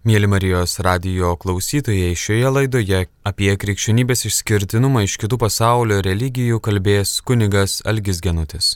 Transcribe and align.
Mėly 0.00 0.28
Marijos 0.32 0.78
radio 0.80 1.34
klausytojai, 1.36 2.14
šioje 2.16 2.50
laidoje 2.56 3.00
apie 3.30 3.50
krikščionybės 3.60 4.22
išskirtinumą 4.30 5.02
iš 5.04 5.18
kitų 5.20 5.36
pasaulio 5.42 5.98
religijų 6.06 6.56
kalbės 6.64 7.18
kunigas 7.20 7.74
Algis 7.84 8.22
Genutis. 8.24 8.68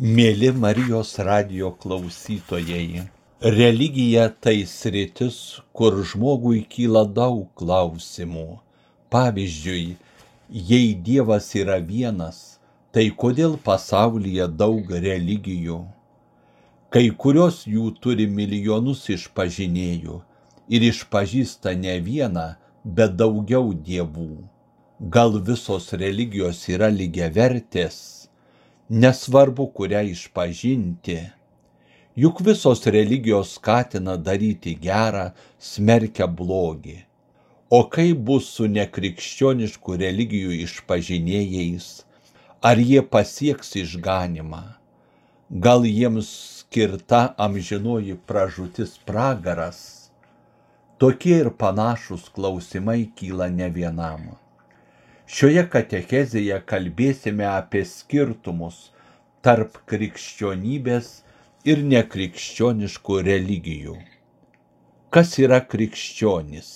Mėly 0.00 0.54
Marijos 0.56 1.10
radio 1.20 1.74
klausytojai, 1.84 3.02
religija 3.58 4.30
tai 4.40 4.56
sritis, 4.64 5.60
kur 5.76 6.00
žmogui 6.00 6.64
kyla 6.64 7.04
daug 7.04 7.44
klausimų. 7.60 8.46
Pavyzdžiui, 9.12 9.84
jei 10.48 10.96
Dievas 10.96 11.52
yra 11.60 11.76
vienas, 11.92 12.56
tai 12.88 13.10
kodėl 13.12 13.60
pasaulyje 13.68 14.48
daug 14.48 14.88
religijų? 14.96 15.82
Kai 16.94 17.08
kurios 17.22 17.64
jų 17.68 17.90
turi 18.00 18.24
milijonus 18.32 19.02
išpažinėjų 19.12 20.20
ir 20.72 20.84
išpažįsta 20.90 21.74
ne 21.76 21.98
vieną, 22.04 22.46
bet 22.84 23.16
daugiau 23.20 23.72
dievų. 23.72 24.30
Gal 24.98 25.36
visos 25.48 25.92
religijos 25.92 26.64
yra 26.72 26.88
lygiavertės, 26.90 27.98
nesvarbu 28.88 29.68
kurią 29.76 30.00
išpažinti. 30.14 31.18
Juk 32.18 32.40
visos 32.42 32.82
religijos 32.86 33.52
skatina 33.58 34.16
daryti 34.16 34.74
gerą, 34.74 35.28
smerkia 35.58 36.26
blogį. 36.26 36.96
O 37.70 37.84
kaip 37.92 38.24
bus 38.24 38.48
su 38.56 38.66
nekrikščioniškų 38.66 40.00
religijų 40.00 40.56
išpažinėjais? 40.64 41.88
Ar 42.64 42.80
jie 42.80 43.04
pasieks 43.04 43.76
išganimą? 43.76 44.64
Gal 45.48 45.84
jiems 45.86 46.57
skirta 46.68 47.34
amžinoji 47.38 48.14
pražutis 48.26 48.98
pragaras, 49.06 50.10
tokie 51.00 51.38
ir 51.40 51.48
panašus 51.62 52.26
klausimai 52.34 53.08
kyla 53.16 53.46
ne 53.48 53.68
vienam. 53.72 54.26
Šioje 55.36 55.62
katechezėje 55.72 56.58
kalbėsime 56.68 57.46
apie 57.48 57.86
skirtumus 57.88 58.82
tarp 59.40 59.80
krikščionybės 59.88 61.08
ir 61.64 61.80
nekrikščioniškų 61.94 63.18
religijų. 63.30 63.96
Kas 65.08 65.38
yra 65.40 65.62
krikščionis? 65.64 66.70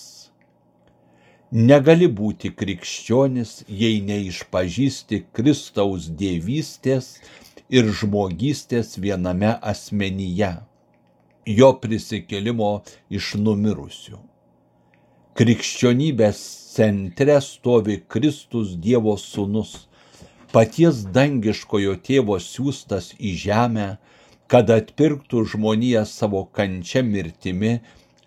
Negali 1.52 2.08
būti 2.08 2.54
krikščionis, 2.56 3.58
jei 3.68 4.00
neišpažįsti 4.08 5.26
Kristaus 5.36 6.08
dievystės 6.08 7.18
ir 7.72 7.88
žmogystės 7.98 8.98
viename 9.00 9.54
asmenyje, 9.72 10.50
jo 11.58 11.70
prisikėlimo 11.80 12.72
iš 13.18 13.32
numirusių. 13.40 14.18
Krikščionybės 15.40 16.42
centre 16.74 17.38
stovi 17.40 17.96
Kristus 18.12 18.74
Dievo 18.76 19.14
sūnus, 19.16 19.72
paties 20.52 21.06
dangiškojo 21.16 21.96
tėvo 22.04 22.36
siūstas 22.44 23.14
į 23.16 23.32
žemę, 23.46 23.88
kad 24.52 24.68
atpirktų 24.68 25.46
žmoniją 25.54 26.04
savo 26.04 26.44
kančia 26.52 27.00
mirtimi 27.00 27.78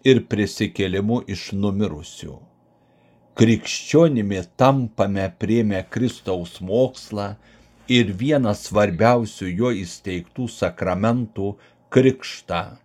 ir 0.02 0.24
prisikėlimu 0.32 1.22
iš 1.30 1.52
numirusių. 1.54 2.40
Krikščionimi 3.38 4.42
tampame 4.58 5.28
priemę 5.38 5.84
Kristaus 5.92 6.58
mokslą, 6.66 7.36
ir 7.88 8.12
vieną 8.18 8.54
svarbiausių 8.58 9.50
jo 9.60 9.72
įsteigtų 9.84 10.48
sakramentų- 10.50 11.56
krikštą. 11.94 12.78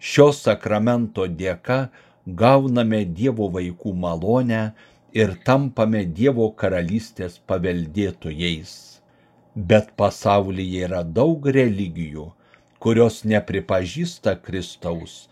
Šio 0.00 0.32
sakramento 0.32 1.26
dėka 1.28 1.90
gauname 2.26 3.04
Dievo 3.04 3.50
vaikų 3.52 3.92
malonę 3.94 4.72
ir 5.12 5.36
tampame 5.44 6.04
Dievo 6.04 6.50
karalystės 6.56 7.38
paveldėtojais. 7.46 9.00
Bet 9.54 9.92
pasaulyje 9.96 10.86
yra 10.86 11.02
daug 11.04 11.44
religijų, 11.44 12.32
kurios 12.78 13.24
nepripažįsta 13.24 14.40
Kristaus, 14.40 15.28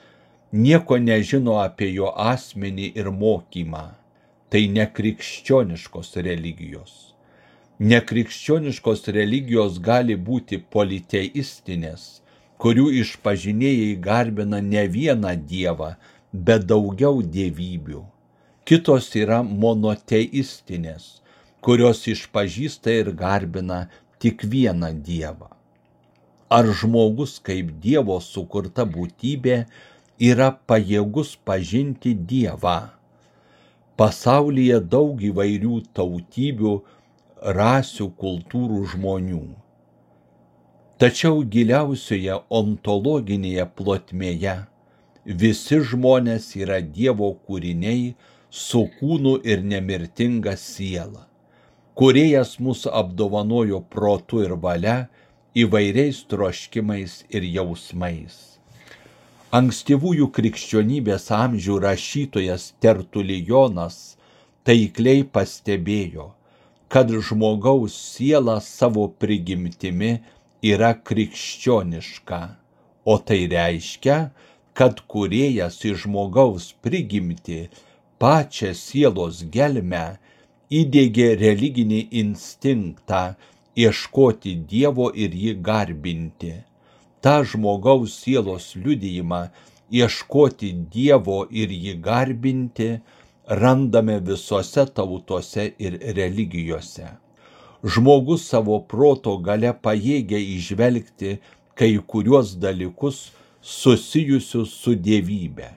nieko 0.53 0.99
nežino 0.99 1.59
apie 1.62 1.93
jo 1.94 2.12
asmenį 2.12 2.93
ir 2.94 3.11
mokymą. 3.11 3.94
Tai 4.50 4.62
nekrikščioniškos 4.69 6.16
religijos. 6.25 7.07
Nekrikščioniškos 7.78 9.05
religijos 9.15 9.77
gali 9.78 10.16
būti 10.28 10.59
politeistinės, 10.75 12.06
kurių 12.59 12.89
išpažinėjai 13.03 13.93
garbina 14.03 14.59
ne 14.61 14.83
vieną 14.91 15.37
dievą, 15.53 15.93
bet 16.33 16.67
daugiau 16.67 17.22
dievybių. 17.22 18.03
Kitos 18.67 19.12
yra 19.17 19.44
monoteistinės, 19.47 21.06
kurios 21.62 22.03
išpažįsta 22.11 22.99
ir 23.05 23.12
garbina 23.22 23.84
tik 24.19 24.43
vieną 24.43 24.91
dievą. 25.06 25.55
Ar 26.50 26.67
žmogus 26.81 27.38
kaip 27.44 27.71
Dievo 27.84 28.19
sukurta 28.25 28.87
būtybė 28.88 29.56
yra 30.19 30.50
pajėgus 30.67 31.34
pažinti 31.44 32.15
Dievą? 32.31 32.78
Pasaulyje 34.00 34.78
daug 34.94 35.21
įvairių 35.31 35.83
tautybių, 35.99 36.72
rasių, 37.43 38.10
kultūrų 38.19 38.84
žmonių. 38.94 39.44
Tačiau 40.99 41.44
giliausioje 41.47 42.41
ontologinėje 42.50 43.69
plotmėje 43.78 44.56
visi 45.25 45.78
žmonės 45.91 46.50
yra 46.59 46.81
Dievo 46.82 47.31
kūriniai 47.47 48.15
su 48.50 48.87
kūnu 48.99 49.37
ir 49.44 49.62
nemirtinga 49.62 50.56
siela. 50.56 51.28
Kuriejas 51.94 52.59
mus 52.59 52.87
apdovanojo 52.87 53.81
protu 53.91 54.43
ir 54.43 54.55
valia, 54.55 55.09
įvairiais 55.55 56.25
troškimais 56.31 57.25
ir 57.34 57.47
jausmais. 57.47 58.59
Ankstyvųjų 59.55 60.28
krikščionybės 60.37 61.31
amžių 61.32 61.78
rašytojas 61.82 62.72
Tertulijonas 62.84 64.19
taikliai 64.69 65.25
pastebėjo, 65.25 66.34
kad 66.88 67.10
žmogaus 67.28 67.94
siela 68.15 68.60
savo 68.60 69.09
prigimtimi 69.09 70.12
yra 70.65 70.94
krikščioniška, 71.09 72.41
o 73.04 73.19
tai 73.19 73.43
reiškia, 73.53 74.19
kad 74.78 75.03
kuriejas 75.10 75.78
į 75.84 75.94
žmogaus 76.04 76.71
prigimti 76.84 77.60
pačią 78.22 78.72
sielos 78.78 79.44
gelmę 79.54 80.06
įdėgė 80.81 81.28
religinį 81.41 82.00
instinktą 82.22 83.22
ieškoti 83.78 84.55
Dievo 84.70 85.09
ir 85.25 85.34
jį 85.43 85.55
garbinti. 85.69 86.53
Ta 87.22 87.43
žmogaus 87.50 88.15
sielos 88.22 88.72
liudijimą 88.76 89.43
ieškoti 90.00 90.72
Dievo 90.94 91.41
ir 91.50 91.72
jį 91.75 91.94
garbinti 92.09 92.91
randame 93.48 94.19
visose 94.20 94.84
tautose 94.94 95.72
ir 95.78 95.98
religijose. 96.16 97.06
Žmogus 97.84 98.44
savo 98.50 98.81
proto 98.84 99.36
gale 99.38 99.72
pajėgia 99.72 100.38
išvelgti 100.56 101.38
kai 101.78 101.92
kuriuos 102.12 102.56
dalykus 102.60 103.28
susijusius 103.62 104.75
su 104.82 104.94
dievybė. 104.98 105.70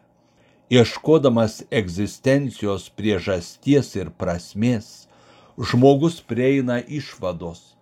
Ieškodamas 0.72 1.62
egzistencijos 1.72 2.90
priežasties 2.96 3.94
ir 4.00 4.12
prasmės, 4.20 5.08
žmogus 5.60 6.22
prieina 6.24 6.80
išvados, 6.80 7.76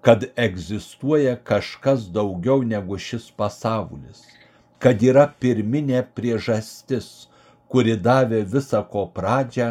kad 0.00 0.28
egzistuoja 0.38 1.36
kažkas 1.36 2.06
daugiau 2.14 2.62
negu 2.62 2.98
šis 2.98 3.30
pasaulis, 3.34 4.22
kad 4.78 5.02
yra 5.02 5.26
pirminė 5.42 6.04
priežastis, 6.14 7.26
kuri 7.72 7.96
davė 8.06 8.44
visa 8.52 8.82
ko 8.92 9.06
pradžią, 9.16 9.70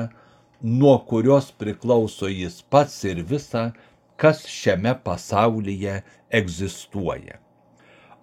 nuo 0.61 0.97
kurios 1.09 1.51
priklauso 1.61 2.29
jis 2.31 2.61
pats 2.69 3.03
ir 3.11 3.21
visa, 3.31 3.71
kas 4.17 4.45
šiame 4.47 4.95
pasaulyje 5.03 6.01
egzistuoja. 6.39 7.39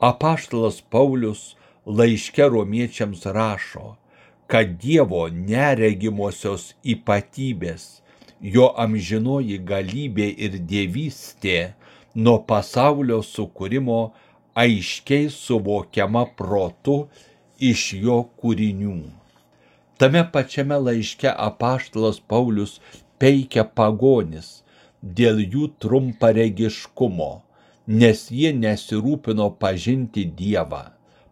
Apaštalas 0.00 0.80
Paulius 0.90 1.42
laiške 1.86 2.48
romiečiams 2.48 3.26
rašo, 3.36 3.96
kad 4.50 4.74
Dievo 4.82 5.28
neregimosios 5.32 6.72
ypatybės, 6.94 8.02
jo 8.42 8.72
amžinoji 8.84 9.60
galybė 9.70 10.26
ir 10.46 10.58
dievystė 10.72 11.56
nuo 12.14 12.38
pasaulio 12.48 13.22
sukūrimo 13.22 14.02
aiškiai 14.64 15.30
suvokiama 15.32 16.26
protu 16.36 16.96
iš 17.72 17.92
jo 18.02 18.18
kūrinių. 18.42 19.21
Tame 20.02 20.22
pačiame 20.34 20.76
laiške 20.82 21.30
apaštalas 21.30 22.16
Paulius 22.30 22.70
peikia 23.22 23.62
pagonis 23.78 24.48
dėl 25.18 25.36
jų 25.52 25.68
trumparegiškumo, 25.84 27.28
nes 28.00 28.22
jie 28.38 28.50
nesirūpino 28.62 29.46
pažinti 29.62 30.24
Dievą. 30.40 30.80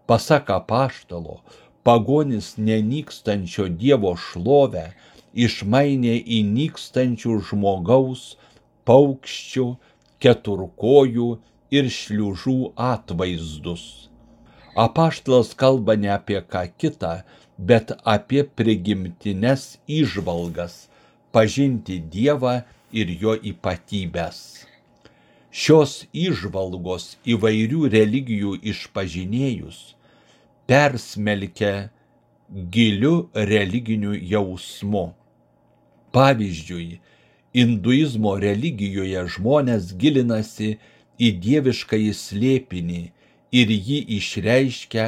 Pasak 0.07 0.53
apaštalo, 0.55 1.41
pagonis 1.83 2.53
nenykstančio 2.69 3.67
Dievo 3.83 4.15
šlovę 4.29 4.87
išmainė 5.49 6.15
į 6.39 6.41
nykstančių 6.53 7.41
žmogaus, 7.51 8.25
paukščių, 8.87 9.67
keturkojų 10.23 11.29
ir 11.75 11.91
šliužų 11.99 12.59
atvaizdus. 12.93 13.85
Apaštalas 14.79 15.57
kalba 15.59 15.99
ne 15.99 16.15
apie 16.15 16.39
ką 16.47 16.69
kitą, 16.79 17.17
bet 17.69 17.93
apie 18.05 18.43
prigimtines 18.57 19.77
išvalgas, 20.01 20.89
pažinti 21.33 22.01
Dievą 22.13 22.61
ir 22.93 23.13
jo 23.23 23.37
ypatybės. 23.53 24.67
Šios 25.51 26.05
išvalgos 26.15 27.17
įvairių 27.35 27.89
religijų 27.93 28.55
išpažinėjus 28.73 29.81
persmelkia 30.71 31.91
giliu 32.71 33.29
religiniu 33.35 34.15
jausmu. 34.15 35.11
Pavyzdžiui, 36.15 37.01
hinduizmo 37.55 38.37
religijoje 38.39 39.25
žmonės 39.35 39.91
gilinasi 39.99 40.77
į 41.19 41.29
dieviškąjį 41.45 42.13
slėpinį 42.23 43.03
ir 43.61 43.75
jį 43.75 43.99
išreiškia 44.19 45.07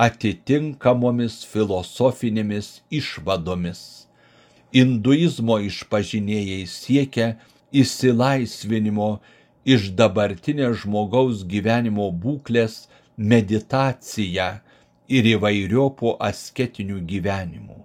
atitinkamomis 0.00 1.42
filosofinėmis 1.52 2.68
išvadomis. 3.00 3.80
Hinduizmo 4.72 5.58
išpažinėjai 5.66 6.62
siekia 6.70 7.26
įsilaisvinimo 7.82 9.10
iš 9.74 9.90
dabartinės 9.98 10.84
žmogaus 10.84 11.44
gyvenimo 11.52 12.08
būklės 12.22 12.86
meditacija 13.32 14.48
ir 15.10 15.28
įvairiopo 15.34 16.14
asketinių 16.30 17.02
gyvenimų. 17.10 17.78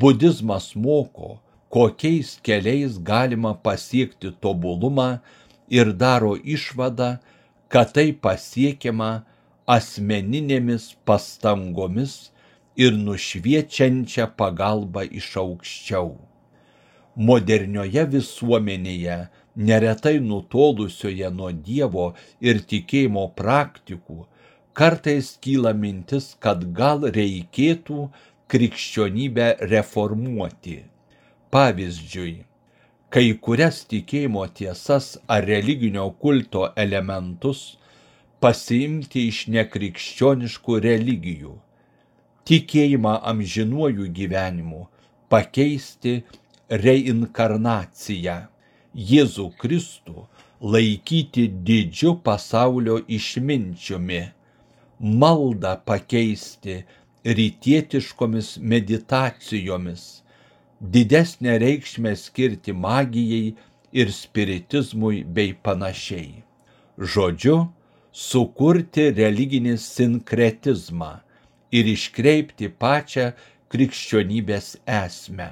Budizmas 0.00 0.70
moko, 0.74 1.40
kokiais 1.68 2.38
keliais 2.46 2.96
galima 2.96 3.52
pasiekti 3.66 4.32
tobulumą 4.40 5.18
ir 5.68 5.92
daro 5.92 6.32
išvadą, 6.38 7.18
kad 7.68 7.92
tai 7.92 8.12
pasiekiama 8.12 9.24
asmeninėmis 9.70 10.90
pastangomis 11.08 12.14
ir 12.76 12.96
nušviečiančia 13.06 14.26
pagalba 14.40 15.04
iš 15.20 15.30
aukščiau. 15.42 16.12
Modernioje 17.14 18.04
visuomenėje, 18.16 19.18
neretai 19.56 20.16
nutolusioje 20.20 21.30
nuo 21.30 21.50
Dievo 21.68 22.06
ir 22.42 22.60
tikėjimo 22.72 23.28
praktikų, 23.38 24.24
kartais 24.74 25.36
kyla 25.46 25.72
mintis, 25.78 26.32
kad 26.42 26.66
gal 26.74 27.06
reikėtų 27.16 28.08
krikščionybę 28.50 29.46
reformuoti. 29.70 30.80
Pavyzdžiui, 31.54 32.34
kai 33.14 33.26
kurias 33.46 33.84
tikėjimo 33.86 34.42
tiesas 34.58 35.14
ar 35.30 35.46
religinio 35.46 36.08
kulto 36.18 36.66
elementus 36.84 37.62
pasiimti 38.44 39.22
iš 39.30 39.44
nekrikščioniškų 39.54 40.74
religijų, 40.84 41.54
tikėjimą 42.44 43.14
amžinuoju 43.30 44.08
gyvenimu 44.18 44.82
pakeisti 45.32 46.18
reinkarnaciją, 46.84 48.34
Jėzų 48.94 49.46
Kristų 49.58 50.26
laikyti 50.74 51.48
didžiu 51.68 52.12
pasaulio 52.26 52.98
išminčiumi, 53.16 54.20
maldą 55.00 55.72
pakeisti 55.88 56.76
rytietiškomis 57.24 58.50
meditacijomis, 58.74 60.04
didesnę 60.80 61.56
reikšmę 61.64 62.12
skirti 62.16 62.76
magijai 62.84 63.54
ir 63.92 64.12
spiritizmui 64.12 65.24
bei 65.24 65.56
panašiai. 65.66 66.44
Žodžiu, 66.98 67.56
sukurti 68.14 69.08
religinį 69.18 69.74
sinkretizmą 69.82 71.10
ir 71.74 71.90
iškreipti 71.90 72.70
pačią 72.78 73.26
krikščionybės 73.74 74.70
esmę. 75.00 75.50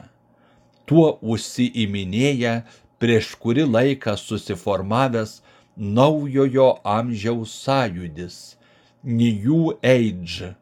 Tuo 0.86 1.18
užsiiminėja 1.34 2.54
prieš 3.02 3.34
kurį 3.42 3.66
laiką 3.76 4.16
susiformavęs 4.16 5.40
naujojo 5.76 6.72
amžiaus 6.96 7.54
sąjudis– 7.66 8.42
New 9.20 9.72
Age. 9.82 10.52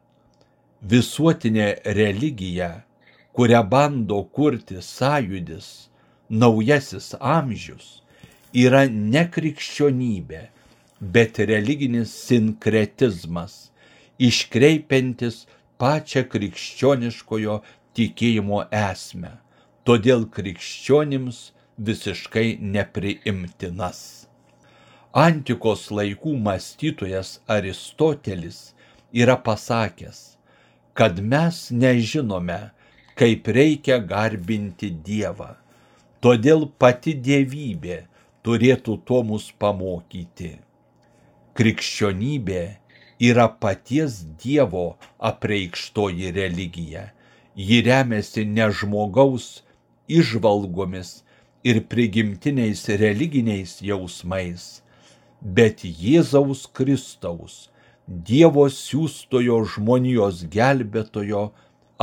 Visuotinė 0.81 1.67
religija 1.85 2.71
kurią 3.33 3.61
bando 3.63 4.23
kurti 4.35 4.79
sąjūdis, 4.83 5.67
naujasis 6.29 7.13
amžius, 7.19 8.01
yra 8.63 8.83
ne 8.89 9.23
krikščionybė, 9.35 10.41
bet 11.01 11.39
religinis 11.39 12.13
sinkretizmas, 12.27 13.71
iškreipiantis 14.21 15.45
pačią 15.81 16.23
krikščioniškojo 16.29 17.61
tikėjimo 17.97 18.63
esmę, 18.69 19.33
todėl 19.83 20.27
krikščionims 20.29 21.39
visiškai 21.81 22.59
nepriimtinas. 22.61 24.01
Antikos 25.11 25.89
laikų 25.91 26.37
mąstytojas 26.45 27.39
Aristotelis 27.49 28.59
yra 29.11 29.35
pasakęs, 29.35 30.37
kad 30.93 31.19
mes 31.19 31.65
nežinome, 31.73 32.61
kaip 33.19 33.47
reikia 33.47 33.99
garbinti 33.99 34.91
Dievą. 35.03 35.55
Todėl 36.21 36.67
pati 36.79 37.15
dievybė 37.17 38.03
turėtų 38.45 38.99
to 39.09 39.23
mus 39.25 39.49
pamokyti. 39.57 40.59
Krikščionybė 41.59 42.61
yra 43.29 43.47
paties 43.63 44.21
Dievo 44.43 44.85
apreikštoji 45.29 46.31
religija. 46.37 47.09
Ji 47.55 47.81
remiasi 47.83 48.45
ne 48.47 48.69
žmogaus 48.71 49.47
išvalgomis 50.07 51.09
ir 51.67 51.81
prigimtiniais 51.91 52.85
religiniais 53.01 53.73
jausmais, 53.83 54.81
bet 55.41 55.83
Jėzaus 55.83 56.63
Kristaus, 56.71 57.67
Dievo 58.07 58.65
siūstojo 58.71 59.59
žmonijos 59.75 60.45
gelbėtojo 60.55 61.49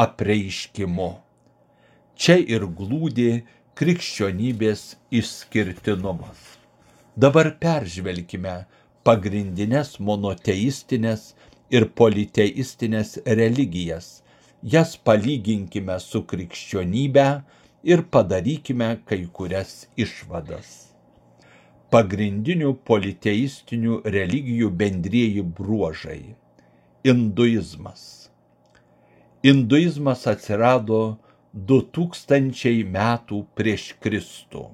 apreiškimu. 0.04 1.10
Čia 2.18 2.36
ir 2.54 2.68
glūdi 2.78 3.30
krikščionybės 3.78 4.84
išskirtinumas. 5.14 6.38
Dabar 7.18 7.50
peržvelkime 7.62 8.54
pagrindinės 9.06 9.98
monoteistinės 10.00 11.34
ir 11.70 11.88
politeistinės 12.00 13.18
religijas, 13.40 14.22
jas 14.62 14.96
palyginkime 14.96 15.98
su 16.02 16.24
krikščionybė 16.32 17.28
ir 17.92 18.04
padarykime 18.14 18.90
kai 19.08 19.24
kurias 19.32 19.86
išvadas. 19.96 20.70
Pagrindinių 21.92 22.74
politeistinių 22.84 24.02
religijų 24.04 24.70
bendrieji 24.82 25.44
bruožai- 25.60 26.22
hinduizmas 27.06 28.08
Hinduizmas 29.46 30.24
atsirado 30.26 31.18
2000 31.54 32.82
metų 32.94 33.44
prieš 33.54 33.84
Kristų. 34.02 34.64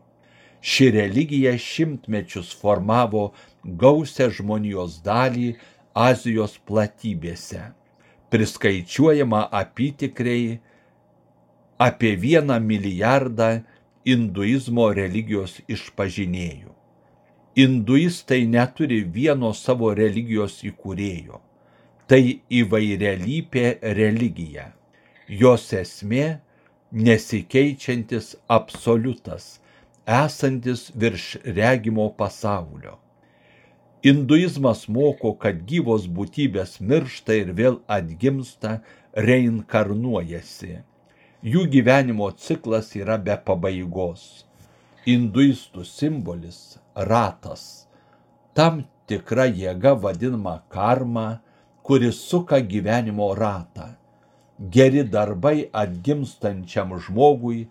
Ši 0.64 0.86
religija 0.94 1.52
šimtmečius 1.60 2.54
formavo 2.62 3.26
gausią 3.64 4.28
žmonijos 4.38 5.00
dalį 5.04 5.54
Azijos 5.94 6.58
platybėse. 6.68 7.62
Priskaičiuojama 8.30 9.44
apytikriai 9.62 10.58
apie 11.78 12.14
vieną 12.18 12.58
milijardą 12.60 13.50
hinduizmo 14.06 14.90
religijos 14.96 15.60
išpažinėjų. 15.70 16.70
Hinduistai 17.54 18.44
neturi 18.50 19.04
vieno 19.16 19.52
savo 19.54 19.94
religijos 19.94 20.58
įkūrėjo 20.66 21.44
tai 22.06 22.40
įvairialypė 22.52 23.64
religija. 23.96 24.72
Jos 25.28 25.70
esmė- 25.72 26.40
nesikeičiantis 27.06 28.34
absoliutas, 28.48 29.60
esantis 30.06 30.90
virš 30.94 31.38
regimo 31.44 32.10
pasaulio. 32.18 32.98
Hinduizmas 34.04 34.84
moko, 34.92 35.30
kad 35.40 35.62
gyvos 35.64 36.04
būtybės 36.16 36.76
miršta 36.80 37.38
ir 37.40 37.54
vėl 37.56 37.78
atgimsta, 37.88 38.82
reinkarnuojasi. 39.16 40.74
Jų 41.40 41.62
gyvenimo 41.72 42.28
ciklas 42.36 42.92
yra 43.00 43.16
be 43.16 43.36
pabaigos. 43.46 44.44
Hinduistų 45.06 45.84
simbolis- 45.88 46.78
ratas. 47.10 47.86
Tam 48.52 48.84
tikra 49.08 49.48
jėga 49.48 49.96
vadinama 49.96 50.62
karma, 50.68 51.40
kuris 51.82 52.20
suka 52.30 52.60
gyvenimo 52.60 53.34
ratą. 53.34 53.94
geri 54.58 55.02
darbai 55.02 55.68
atgimstančiam 55.72 56.94
žmogui 57.00 57.66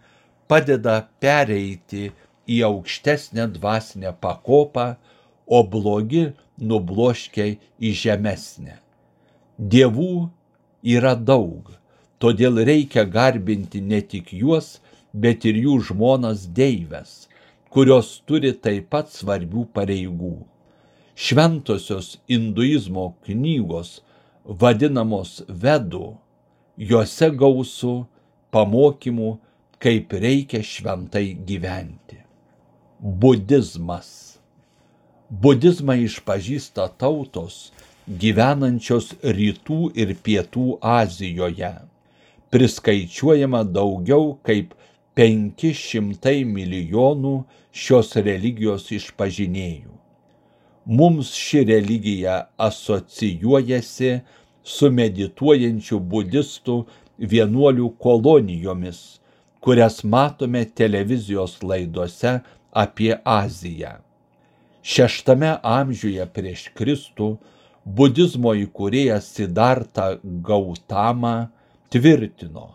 padeda 0.47 0.95
pereiti 1.21 2.11
į 2.47 2.59
aukštesnę 2.67 3.47
dvasinę 3.55 4.11
pakopą, 4.19 4.95
o 5.47 5.63
blogi 5.67 6.29
nubloškia 6.59 7.53
į 7.79 7.91
žemesnę. 8.03 8.79
Dievų 9.57 10.29
yra 10.95 11.13
daug, 11.15 11.69
todėl 12.19 12.63
reikia 12.65 13.03
garbinti 13.05 13.81
ne 13.81 14.01
tik 14.01 14.33
juos, 14.33 14.79
bet 15.13 15.45
ir 15.45 15.59
jų 15.65 15.77
žmonas 15.89 16.47
deives, 16.47 17.27
kurios 17.69 18.15
turi 18.25 18.53
taip 18.53 18.89
pat 18.93 19.11
svarbių 19.13 19.67
pareigų. 19.75 20.35
Šventosios 21.13 22.17
hinduizmo 22.29 23.11
knygos 23.27 23.99
vadinamos 24.43 25.43
vedų, 25.47 26.15
juose 26.77 27.29
gausų 27.37 27.95
pamokymų, 28.53 29.37
kaip 29.83 30.13
reikia 30.13 30.63
šventai 30.63 31.33
gyventi. 31.45 32.23
Budizmas. 32.99 34.32
Budizmą 35.41 35.95
išpažįsta 36.05 36.83
tautos 37.01 37.71
gyvenančios 38.21 39.07
rytų 39.37 39.77
ir 39.97 40.11
pietų 40.27 40.65
Azijoje. 40.93 41.71
Priskaičiuojama 42.53 43.63
daugiau 43.77 44.35
kaip 44.45 44.75
500 45.17 46.35
milijonų 46.51 47.33
šios 47.85 48.13
religijos 48.29 48.91
išpažinėjų. 48.99 49.95
Mums 50.85 51.33
ši 51.33 51.65
religija 51.71 52.37
asocijuojasi 52.69 54.13
su 54.75 54.93
medituojančių 55.01 56.01
budistų 56.13 56.79
vienuolių 57.33 57.89
kolonijomis, 58.05 59.03
kurias 59.63 60.03
matome 60.03 60.65
televizijos 60.65 61.61
laidose 61.65 62.41
apie 62.85 63.15
Aziją. 63.41 63.97
Šeštame 64.83 65.49
amžiuje 65.63 66.25
prieš 66.35 66.65
Kristų 66.75 67.27
budizmo 67.85 68.51
įkūrėjas 68.59 69.29
Sidarta 69.37 70.07
Gautama 70.23 71.35
tvirtino, 71.93 72.65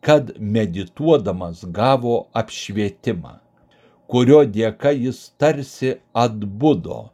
kad 0.00 0.32
medituodamas 0.40 1.66
gavo 1.68 2.14
apšvietimą, 2.32 3.34
kurio 4.08 4.40
dėka 4.56 4.94
jis 4.96 5.20
tarsi 5.36 5.92
atbudo, 6.24 7.10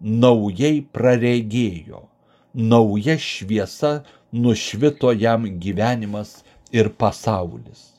naujai 0.00 0.84
praregėjo, 0.92 2.04
nauja 2.52 3.16
šviesa 3.16 3.96
nušvito 4.44 5.16
jam 5.16 5.48
gyvenimas 5.64 6.42
ir 6.72 6.92
pasaulis. 6.92 7.94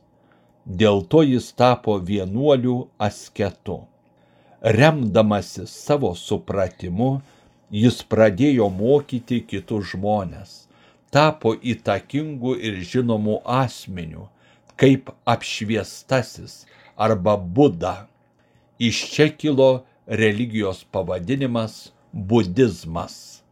Dėl 0.67 1.05
to 1.09 1.25
jis 1.25 1.53
tapo 1.57 1.97
vienuolių 1.97 2.79
asketu. 3.01 3.81
Remdamasis 4.61 5.69
savo 5.69 6.15
supratimu, 6.17 7.19
jis 7.69 7.99
pradėjo 8.09 8.71
mokyti 8.73 9.43
kitus 9.45 9.91
žmonės, 9.91 10.53
tapo 11.13 11.51
įtakingu 11.53 12.55
ir 12.57 12.79
žinomu 12.81 13.37
asmeniu, 13.45 14.25
kaip 14.73 15.11
apšviestasis 15.29 16.63
arba 16.97 17.37
Buda. 17.37 18.07
Iš 18.81 19.03
čia 19.13 19.29
kilo 19.29 19.85
religijos 20.07 20.81
pavadinimas 20.89 21.91
budizmas. 22.13 23.43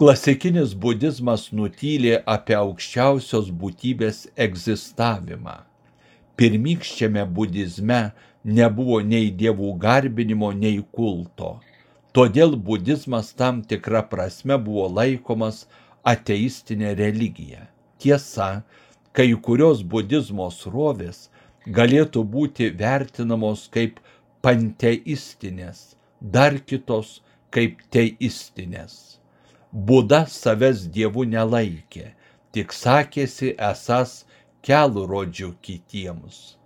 Klasikinis 0.00 0.76
budizmas 0.76 1.48
nutylė 1.52 2.20
apie 2.28 2.56
aukščiausios 2.60 3.48
būtybės 3.52 4.26
egzistavimą 4.36 5.60
pirmykščiame 6.40 7.26
budizme 7.36 8.00
nebuvo 8.44 9.00
nei 9.04 9.30
dievų 9.30 9.74
garbinimo, 9.80 10.52
nei 10.52 10.80
kulto. 10.92 11.58
Todėl 12.12 12.56
budizmas 12.56 13.32
tam 13.38 13.62
tikra 13.62 14.02
prasme 14.12 14.56
buvo 14.58 14.88
laikomas 14.88 15.66
ateistinė 16.12 16.94
religija. 16.98 17.68
Tiesa, 18.00 18.62
kai 19.12 19.28
kurios 19.46 19.82
budizmo 19.82 20.48
srovės 20.50 21.28
galėtų 21.66 22.24
būti 22.24 22.70
vertinamos 22.80 23.68
kaip 23.68 24.00
panteistinės, 24.42 25.94
dar 26.20 26.58
kitos 26.58 27.20
kaip 27.54 27.82
teistinės. 27.92 29.20
Buda 29.70 30.24
savęs 30.26 30.86
dievų 30.94 31.28
nelaikė, 31.30 32.14
tik 32.50 32.72
sakėsi 32.74 33.52
esas 33.70 34.24
kelrodžių 34.66 35.52
kitiems. 35.62 36.59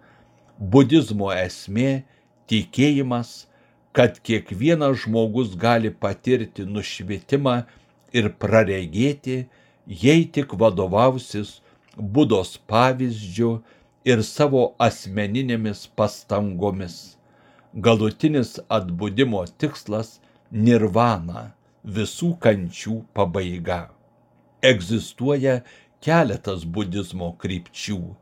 Budizmo 0.59 1.33
esmė- 1.35 2.05
tikėjimas, 2.49 3.47
kad 3.93 4.21
kiekvienas 4.23 5.03
žmogus 5.03 5.57
gali 5.57 5.91
patirti 5.91 6.65
nušvitimą 6.65 7.65
ir 8.13 8.31
praregėti, 8.31 9.47
jei 9.87 10.25
tik 10.25 10.55
vadovausis 10.55 11.61
Budos 11.97 12.57
pavyzdžiu 12.67 13.63
ir 14.05 14.23
savo 14.23 14.75
asmeninėmis 14.83 15.87
pastangomis. 15.97 17.17
Galutinis 17.75 18.59
atbudimo 18.69 19.45
tikslas- 19.59 20.19
nirvana, 20.67 21.53
visų 21.85 22.39
kančių 22.39 23.05
pabaiga. 23.15 23.91
Egzistuoja 24.63 25.63
keletas 26.01 26.65
budizmo 26.65 27.37
krypčių. 27.39 28.17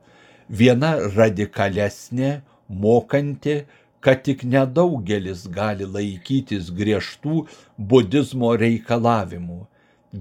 Viena 0.53 0.91
radikalesnė, 1.17 2.43
mokanti, 2.69 3.63
kad 4.05 4.25
tik 4.27 4.43
nedaugelis 4.45 5.47
gali 5.55 5.87
laikytis 5.89 6.69
griežtų 6.77 7.47
budizmo 7.93 8.51
reikalavimų, 8.61 9.61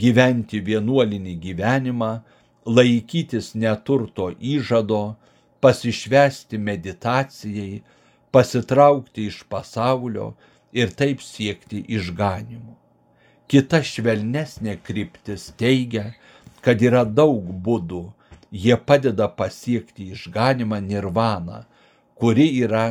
gyventi 0.03 0.61
vienuolinį 0.67 1.33
gyvenimą, 1.45 2.11
laikytis 2.77 3.51
neturto 3.55 4.29
įžado, 4.53 5.01
pasišvesti 5.61 6.57
meditacijai, 6.57 7.81
pasitraukti 8.31 9.27
iš 9.31 9.41
pasaulio 9.51 10.31
ir 10.71 10.93
taip 10.95 11.19
siekti 11.25 11.83
išganimų. 11.97 12.77
Kita 13.51 13.81
švelnesnė 13.83 14.77
kryptis 14.79 15.49
teigia, 15.59 16.13
kad 16.63 16.79
yra 16.79 17.03
daug 17.03 17.51
būdų, 17.65 18.05
jie 18.51 18.75
padeda 18.77 19.27
pasiekti 19.27 20.11
išganimą 20.15 20.79
nirvaną, 20.83 21.63
kuri 22.19 22.47
yra 22.65 22.85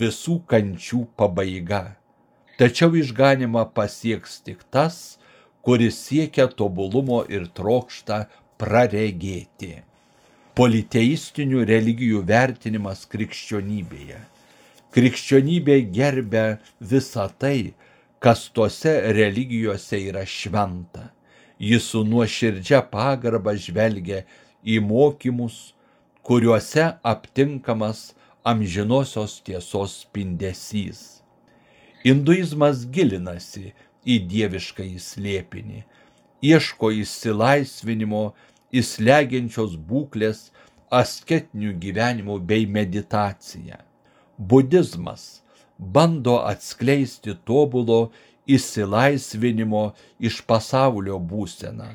visų 0.00 0.38
kančių 0.50 1.02
pabaiga. 1.18 1.82
Tačiau 2.58 2.94
išganimą 2.96 3.64
pasieks 3.76 4.40
tik 4.46 4.62
tas, 4.70 5.18
kuris 5.64 5.98
siekia 6.06 6.46
tobulumo 6.46 7.22
ir 7.28 7.48
trokšta 7.58 8.26
praregėti. 8.62 9.72
Politeistinių 10.58 11.64
religijų 11.68 12.20
vertinimas 12.28 13.06
krikščionybėje. 13.12 14.20
Krikščionybė 14.92 15.78
gerbia 15.96 16.44
visą 16.78 17.26
tai, 17.40 17.72
kas 18.20 18.50
tose 18.54 18.92
religijose 19.16 19.98
yra 20.10 20.26
šventa 20.28 21.08
jis 21.62 21.84
su 21.90 22.00
nuoširdžia 22.04 22.80
pagarba 22.90 23.54
žvelgia 23.54 24.24
į 24.62 24.78
mokymus, 24.84 25.72
kuriuose 26.22 26.92
aptinkamas 27.02 28.12
amžinosios 28.44 29.40
tiesos 29.46 30.02
spindesys. 30.02 31.22
Hinduizmas 32.02 32.86
gilinasi 32.90 33.72
į 34.02 34.18
dievišką 34.30 34.86
įslėpinį, 34.96 35.84
ieško 36.42 36.90
įsilaisvinimo, 37.02 38.32
įslegiančios 38.74 39.76
būklės, 39.76 40.50
asketinių 40.92 41.76
gyvenimų 41.80 42.38
bei 42.48 42.66
meditaciją. 42.66 43.78
Budizmas 44.36 45.42
bando 45.78 46.40
atskleisti 46.44 47.36
tobulo 47.46 48.10
išsilaisvinimo 48.46 49.92
iš 50.18 50.42
pasaulio 50.46 51.18
būseną, 51.18 51.88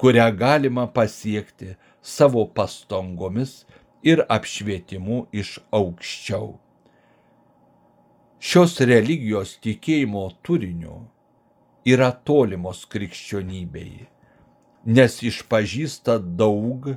kurią 0.00 0.28
galima 0.38 0.86
pasiekti 0.86 1.74
savo 2.02 2.46
pastangomis 2.46 3.64
ir 4.02 4.24
apšvietimu 4.28 5.26
iš 5.32 5.58
aukščiau. 5.76 6.54
Šios 8.40 8.78
religijos 8.88 9.58
tikėjimo 9.60 10.22
turiniu 10.46 11.02
yra 11.84 12.08
tolimos 12.24 12.86
krikščionybei, 12.88 14.06
nes 14.86 15.18
išpažįsta 15.28 16.16
daug 16.40 16.88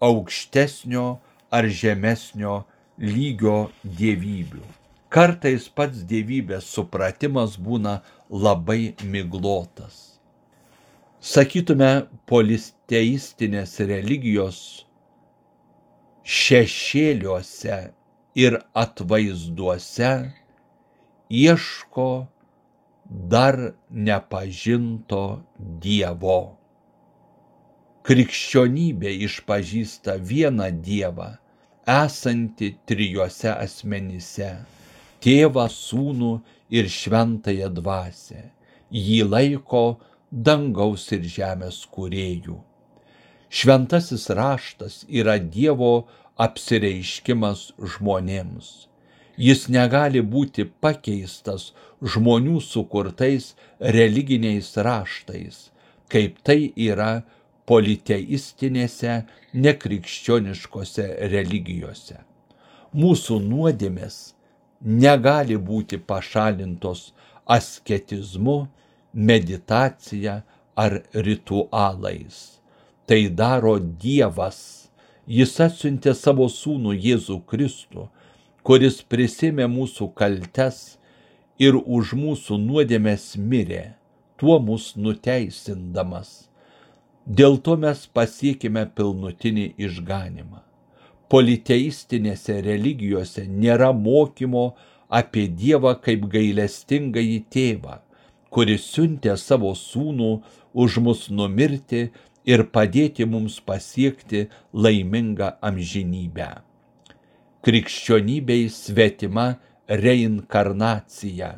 aukštesnio 0.00 1.06
ar 1.52 1.68
žemesnio 1.68 2.62
lygio 2.98 3.68
dievybių. 3.84 4.64
Kartais 5.12 5.68
pats 5.68 6.00
dievybės 6.08 6.66
supratimas 6.72 7.54
būna 7.60 8.00
labai 8.28 8.96
miglotas. 9.04 10.18
Sakytume, 11.20 12.06
polisteistinės 12.86 13.80
religijos 13.80 14.86
šešėliuose 16.22 17.78
ir 18.38 18.58
atvaizduose 18.74 20.10
ieško 21.28 22.28
dar 23.32 23.58
nepažinto 23.90 25.42
Dievo. 25.58 26.56
Krikščionybė 28.06 29.10
išpažįsta 29.26 30.16
vieną 30.22 30.70
Dievą, 30.70 31.38
esantį 31.86 32.76
trijuose 32.86 33.50
asmenyse- 33.50 34.52
tėvą, 35.22 35.66
sūnų 35.66 36.40
ir 36.70 36.86
šventąją 36.86 37.68
dvasę. 37.80 38.52
Jį 38.92 39.20
laiko 39.28 39.98
dangaus 40.30 41.10
ir 41.12 41.22
žemės 41.22 41.82
kūrėjų. 41.90 42.65
Šventasis 43.56 44.30
raštas 44.30 44.94
yra 45.08 45.38
Dievo 45.38 45.92
apsireiškimas 46.44 47.60
žmonėms. 47.92 48.66
Jis 49.46 49.62
negali 49.72 50.20
būti 50.34 50.66
pakeistas 50.84 51.70
žmonių 52.14 52.58
sukurtais 52.60 53.46
religiniais 53.96 54.68
raštais, 54.88 55.70
kaip 56.12 56.36
tai 56.44 56.58
yra 56.88 57.22
politeistinėse, 57.72 59.14
nekrikščioniškose 59.66 61.06
religijose. 61.32 62.18
Mūsų 62.92 63.38
nuodėmės 63.46 64.18
negali 65.06 65.56
būti 65.70 66.02
pašalintos 66.12 67.08
asketizmu, 67.58 68.58
meditacija 69.32 70.42
ar 70.76 71.00
ritualais. 71.14 72.55
Tai 73.06 73.20
daro 73.28 73.76
Dievas. 73.78 74.88
Jis 75.26 75.54
atsiuntė 75.62 76.14
savo 76.14 76.46
sūnų 76.50 76.94
Jėzų 76.94 77.40
Kristų, 77.50 78.08
kuris 78.66 79.00
prisimė 79.02 79.66
mūsų 79.70 80.12
kaltes 80.14 80.98
ir 81.58 81.78
už 81.78 82.14
mūsų 82.18 82.60
nuodėmės 82.62 83.32
mirė, 83.38 83.96
tuo 84.38 84.60
mus 84.62 84.92
nuteisindamas 84.94 86.36
Dėl 87.26 87.56
to 87.58 87.74
mes 87.74 88.04
pasiekime 88.14 88.84
pilnutinį 88.94 89.64
išganimą. 89.82 90.60
Politeistinėse 91.26 92.60
religijose 92.62 93.42
nėra 93.50 93.88
mokymo 93.90 94.76
apie 95.10 95.48
Dievą 95.50 95.96
kaip 96.04 96.28
gailestingąjį 96.30 97.40
tėvą, 97.50 97.96
kuris 98.54 98.86
siuntė 98.92 99.34
savo 99.42 99.72
sūnų 99.74 100.30
už 100.84 101.00
mus 101.02 101.26
numirti 101.40 102.04
ir 102.46 102.64
padėti 102.74 103.26
mums 103.28 103.58
pasiekti 103.60 104.46
laimingą 104.72 105.52
amžinybę. 105.70 106.50
Krikščionybei 107.66 108.68
svetima 108.70 109.46
reinkarnacija, 109.90 111.54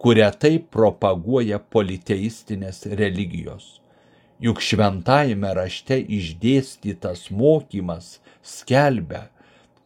kurią 0.00 0.30
taip 0.40 0.70
propaguoja 0.72 1.58
politeistinės 1.60 2.86
religijos 3.00 3.74
juk 4.42 4.60
šventajame 4.60 5.52
rašte 5.56 5.98
išdėstytas 6.00 7.30
mokymas 7.32 8.18
skelbia, 8.44 9.28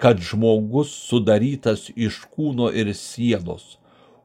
kad 0.01 0.23
žmogus 0.25 0.93
sudarytas 1.09 1.89
iš 1.95 2.25
kūno 2.33 2.71
ir 2.73 2.93
sielos, 2.97 3.77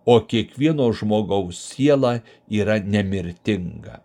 o 0.06 0.20
kiekvieno 0.22 0.88
žmogaus 0.96 1.60
siela 1.74 2.20
yra 2.50 2.80
nemirtinga. 2.80 4.00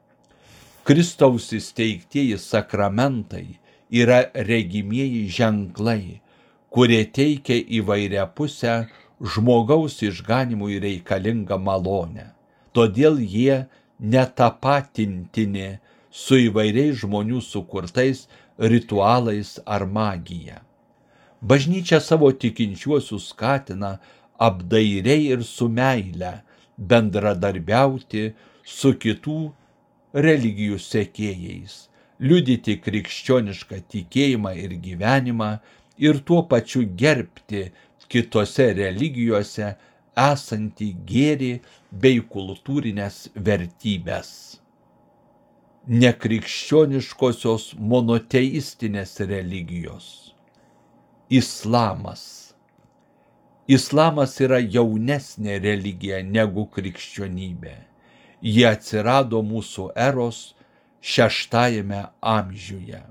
Kristaus 0.91 1.45
įsteigtieji 1.55 2.35
sakramentai 2.43 3.61
yra 3.95 4.25
regimieji 4.35 5.21
ženklai, 5.31 6.17
kurie 6.75 7.05
teikia 7.19 7.61
įvairia 7.79 8.25
pusę 8.27 8.73
žmogaus 9.23 10.01
išganimui 10.03 10.81
reikalingą 10.83 11.61
malonę. 11.63 12.25
Todėl 12.75 13.21
jie 13.23 13.61
netapatintini 14.03 15.69
su 16.23 16.41
įvairiais 16.49 16.99
žmonių 17.05 17.39
sukurtais 17.39 18.25
ritualais 18.59 19.55
ar 19.77 19.87
magija. 19.87 20.59
Bažnyčia 21.39 22.03
savo 22.03 22.33
tikinčiuosius 22.35 23.31
skatina 23.31 23.93
apdairiai 24.43 25.31
ir 25.37 25.47
su 25.47 25.71
meile 25.71 26.35
bendradarbiauti 26.75 28.27
su 28.67 28.97
kitų 28.99 29.41
religijų 30.15 30.79
sekėjais, 30.83 31.77
liudyti 32.21 32.79
krikščionišką 32.85 33.83
tikėjimą 33.95 34.55
ir 34.65 34.77
gyvenimą 34.87 35.51
ir 35.99 36.23
tuo 36.27 36.43
pačiu 36.51 36.85
gerbti 37.03 37.69
kitose 38.11 38.73
religijose 38.77 39.75
esantį 40.31 40.95
gėrį 41.13 41.53
bei 42.03 42.25
kultūrinės 42.35 43.29
vertybės 43.37 44.33
nekrikščioniškosios 45.89 47.75
monoteistinės 47.79 49.17
religijos. 49.27 50.35
Islamas. 51.31 52.23
Islamas 53.71 54.37
yra 54.43 54.59
jaunesnė 54.61 55.59
religija 55.63 56.21
negu 56.27 56.67
krikščionybė. 56.75 57.77
Ji 58.41 58.65
atsirado 58.65 59.43
mūsų 59.45 59.91
eros 59.97 60.55
šeštajame 61.01 62.05
amžiuje. 62.21 63.03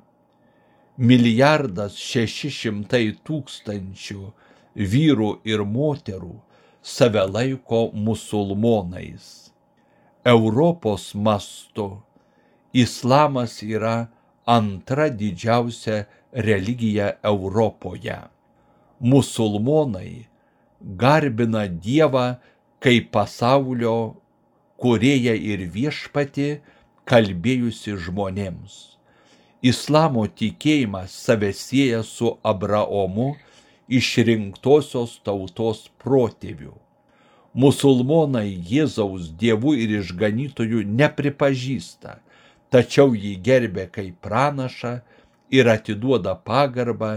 Milijardas 0.99 1.95
šeši 1.95 2.49
šimtai 2.51 3.05
tūkstančių 3.25 4.23
vyrų 4.75 5.29
ir 5.47 5.63
moterų 5.63 6.33
save 6.81 7.23
laiko 7.29 7.89
musulmonais. 7.93 9.51
Europos 10.25 11.13
mastu 11.15 12.01
islamas 12.73 13.61
yra 13.63 14.09
antra 14.45 15.09
didžiausia 15.09 16.05
religija 16.33 17.13
Europoje. 17.23 18.17
Musulmonai 18.99 20.27
garbina 20.81 21.67
Dievą 21.67 22.35
kaip 22.79 23.11
pasaulio 23.11 24.15
kurėja 24.81 25.35
ir 25.35 25.65
viešpati 25.73 26.49
kalbėjusi 27.09 27.97
žmonėms. 28.05 28.77
Islamo 29.61 30.23
tikėjimas 30.41 31.15
save 31.25 31.51
sieja 31.53 32.03
su 32.07 32.37
Abraomu 32.43 33.33
išrinktosios 33.89 35.17
tautos 35.25 35.89
protėviu. 35.99 36.77
Musulmonai 37.53 38.47
Jėzaus 38.71 39.33
dievų 39.41 39.75
ir 39.83 39.99
išganytojų 39.99 40.85
nepripažįsta 41.01 42.19
tačiau 42.73 43.15
jį 43.17 43.35
gerbė 43.45 43.87
kaip 43.93 44.19
pranašą 44.25 44.99
ir 45.53 45.69
atiduoda 45.73 46.35
pagarbą 46.45 47.11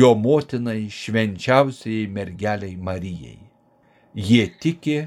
jo 0.00 0.12
motinai 0.14 0.86
švenčiausiai 0.90 2.06
mergeliai 2.16 2.76
Marijai. 2.78 3.38
Jie 4.14 4.46
tiki, 4.62 4.98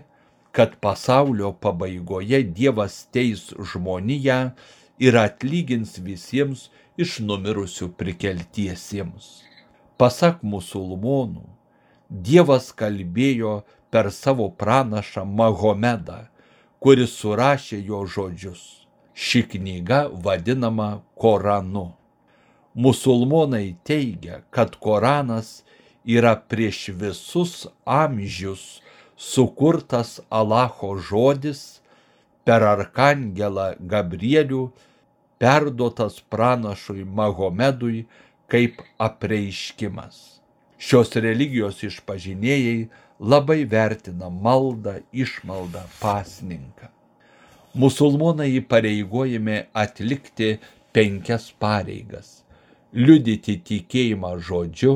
kad 0.56 0.78
pasaulio 0.84 1.52
pabaigoje 1.64 2.42
Dievas 2.58 2.96
teis 3.12 3.50
žmoniją 3.72 4.40
ir 5.04 5.18
atlygins 5.20 5.98
visiems 6.06 6.70
iš 6.98 7.18
numirusių 7.28 7.90
prikeltiesiems. 8.00 9.28
Pasak 10.00 10.40
musulmonų, 10.44 11.44
Dievas 12.10 12.72
kalbėjo 12.72 13.60
per 13.92 14.12
savo 14.16 14.48
pranašą 14.64 15.26
Mahomedą, 15.28 16.24
kuris 16.80 17.20
surašė 17.20 17.84
jo 17.92 18.06
žodžius 18.08 18.66
ši 19.16 19.44
knyga 19.44 20.10
vadinama 20.14 21.02
Koranu. 21.16 21.92
Musulmonai 22.74 23.76
teigia, 23.84 24.42
kad 24.50 24.76
Koranas 24.76 25.64
yra 26.04 26.36
prieš 26.36 26.90
visus 26.92 27.68
amžius 27.86 28.82
sukurtas 29.18 30.20
Alacho 30.30 30.96
žodis 31.00 31.82
per 32.46 32.64
arkangelą 32.68 33.74
Gabrielių, 33.80 34.70
perduotas 35.42 36.20
pranašui 36.30 37.04
Mahomedui 37.04 38.06
kaip 38.52 38.84
apreiškimas. 39.02 40.42
Šios 40.78 41.16
religijos 41.18 41.82
išpažinėjai 41.88 42.90
labai 43.20 43.64
vertina 43.70 44.30
maldą, 44.30 45.00
išmaldą, 45.12 45.88
pasninką 46.02 46.92
musulmonai 47.76 48.54
įpareigojami 48.62 49.58
atlikti 49.76 50.56
penkias 50.96 51.50
pareigas- 51.60 52.42
liudyti 53.06 53.58
tikėjimą 53.68 54.32
žodžiu, 54.48 54.94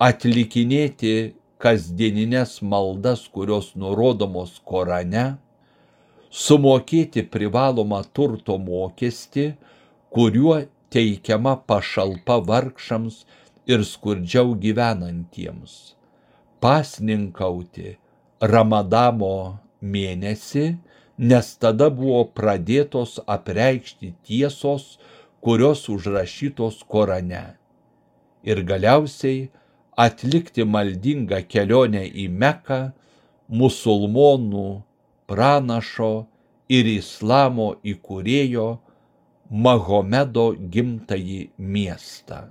atlikinėti 0.00 1.34
kasdieninės 1.62 2.58
maldas, 2.66 3.28
kurios 3.30 3.72
nurodomos 3.78 4.56
Korane, 4.66 5.36
sumokėti 6.32 7.22
privalomą 7.34 8.02
turto 8.16 8.56
mokestį, 8.58 9.52
kuriuo 10.12 10.58
teikiama 10.92 11.54
pašalpa 11.68 12.40
vargšams 12.48 13.22
ir 13.70 13.84
skurdžiau 13.86 14.56
gyvenantiems. 14.64 15.94
Pasninkauti 16.62 17.96
Ramadamo 18.42 19.36
mėnesį, 19.82 20.66
nes 21.18 21.48
tada 21.62 21.88
buvo 21.94 22.24
pradėtos 22.34 23.18
apreikšti 23.30 24.14
tiesos, 24.26 24.96
kurios 25.42 25.86
užrašytos 25.90 26.82
Korane. 26.90 27.44
Ir 28.42 28.62
galiausiai 28.66 29.50
atlikti 29.96 30.64
maldingą 30.64 31.42
kelionę 31.48 32.04
į 32.06 32.28
Meką 32.30 32.80
musulmonų 33.52 34.66
pranašo 35.28 36.12
ir 36.72 36.88
islamo 36.88 37.74
įkūrėjo 37.84 38.66
Mahomedo 39.52 40.46
gimtąjį 40.72 41.40
miestą. 41.58 42.48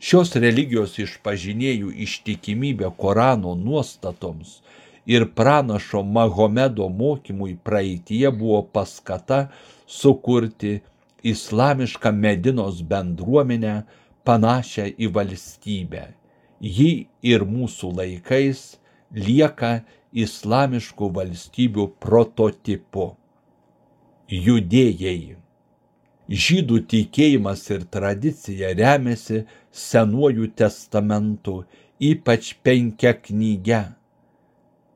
Šios 0.00 0.32
religijos 0.42 0.96
išpažinėjų 0.98 1.92
ištikimybė 2.06 2.88
Korano 2.98 3.54
nuostatoms 3.54 4.58
ir 5.06 5.28
pranašo 5.36 6.02
Mahomedo 6.02 6.88
mokymui 6.88 7.54
praeitie 7.62 8.26
buvo 8.30 8.62
paskata 8.74 9.50
sukurti 9.86 10.80
islamišką 11.22 12.10
Medinos 12.16 12.80
bendruomenę 12.82 13.82
panašią 14.24 14.88
į 14.98 15.12
valstybę. 15.14 16.19
Ji 16.60 17.08
ir 17.24 17.46
mūsų 17.48 17.94
laikais 17.96 18.76
lieka 19.16 19.80
islamiškų 20.12 21.08
valstybių 21.16 21.86
prototipu. 22.04 23.14
Judėjai. 24.28 25.36
Žydų 26.30 26.82
tikėjimas 26.90 27.64
ir 27.72 27.86
tradicija 27.90 28.74
remiasi 28.76 29.46
Senuoju 29.70 30.50
testamentu, 30.54 31.64
ypač 31.98 32.52
penkia 32.62 33.14
knyge. 33.14 33.80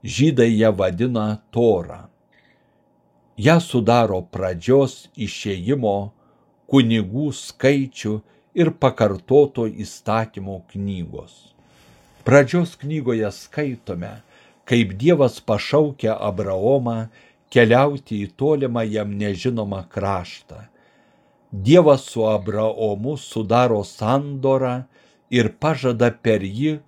Žydai 0.05 0.51
ją 0.53 0.71
vadina 0.77 1.41
Torą. 1.51 2.11
Ja 3.39 3.57
sudaro 3.59 4.21
pradžios 4.31 5.09
išėjimo, 5.17 6.13
kunigų 6.71 7.33
skaičių 7.35 8.15
ir 8.55 8.71
pakartoto 8.79 9.67
įstatymo 9.67 10.61
knygos. 10.71 11.54
Pradžios 12.25 12.77
knygoje 12.81 13.29
skaitome, 13.33 14.23
kaip 14.65 14.95
Dievas 14.97 15.43
pašaukia 15.45 16.15
Abraomą 16.17 17.11
keliauti 17.53 18.23
į 18.25 18.31
tolimą 18.41 18.85
jam 18.89 19.11
nežinomą 19.21 19.83
kraštą. 19.93 20.63
Dievas 21.53 22.07
su 22.09 22.25
Abraomu 22.25 23.19
sudaro 23.21 23.83
sandorą 23.85 24.87
ir 25.29 25.53
pažada 25.61 26.09
per 26.11 26.41
jį 26.41 26.79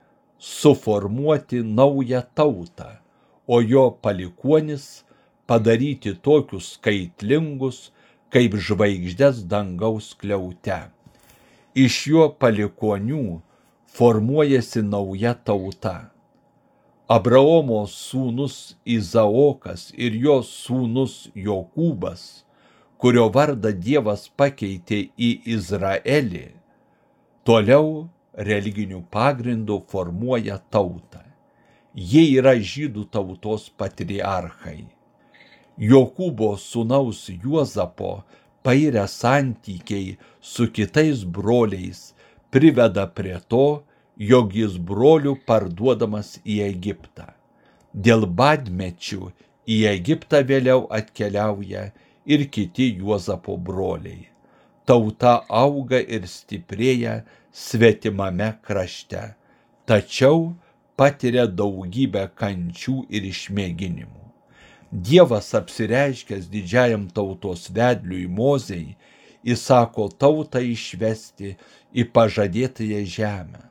suformuoti 0.41 1.61
naują 1.63 2.23
tautą, 2.35 2.89
o 3.47 3.61
jo 3.61 3.91
palikuonis 4.03 5.05
padaryti 5.47 6.15
tokius 6.17 6.73
skaitlingus, 6.79 7.91
kaip 8.33 8.57
žvaigždės 8.57 9.45
dangaus 9.53 10.15
kliaute. 10.17 10.81
Iš 11.77 12.07
jo 12.09 12.31
palikonių 12.41 13.43
formuojasi 13.97 14.83
nauja 14.83 15.33
tauta 15.35 16.11
Abraomo 17.09 17.85
sūnus 17.87 18.75
Izaokas 18.85 19.87
ir 19.95 20.17
jo 20.21 20.41
sūnus 20.43 21.13
Jokūbas, 21.39 22.25
kurio 22.99 23.29
vardą 23.37 23.71
Dievas 23.71 24.25
pakeitė 24.37 24.99
į 25.17 25.29
Izraelį, 25.55 26.49
toliau 27.47 28.09
religinių 28.49 29.05
pagrindų 29.15 29.79
formuoja 29.93 30.59
tautą. 30.75 31.23
Jie 31.95 32.27
yra 32.41 32.57
žydų 32.73 33.07
tautos 33.15 33.69
patriarchai. 33.71 34.83
Jokūbo 35.79 36.51
sūnaus 36.59 37.23
Juozapo 37.31 38.19
pairę 38.67 39.07
santykiai 39.09 40.19
su 40.43 40.67
kitais 40.69 41.25
broliais 41.25 42.11
priveda 42.57 43.05
prie 43.13 43.37
to, 43.53 43.83
jog 44.17 44.55
jis 44.57 44.79
brolių 44.91 45.35
parduodamas 45.49 46.39
į 46.41 46.63
Egiptą. 46.71 47.27
Dėl 47.93 48.25
badmečių 48.39 49.27
į 49.69 49.77
Egiptą 49.91 50.41
vėliau 50.49 50.87
atkeliauja 50.99 51.91
ir 52.25 52.47
kiti 52.49 52.95
Juozapo 52.97 53.59
broliai. 53.61 54.31
Tauta 54.89 55.43
auga 55.51 56.01
ir 56.01 56.25
stiprėja 56.31 57.19
svetimame 57.53 58.55
krašte, 58.65 59.35
tačiau 59.85 60.55
patiria 60.97 61.45
daugybę 61.61 62.29
kančių 62.41 63.03
ir 63.13 63.27
išmėginimų. 63.33 64.25
Dievas 64.93 65.51
apsireiškęs 65.59 66.47
didžiajam 66.49 67.09
tautos 67.13 67.67
vedliui 67.75 68.31
Mozei, 68.31 68.95
įsako 69.45 70.09
tautą 70.19 70.63
išvesti 70.65 71.57
į 71.97 72.09
pažadėtąją 72.17 73.07
žemę 73.19 73.67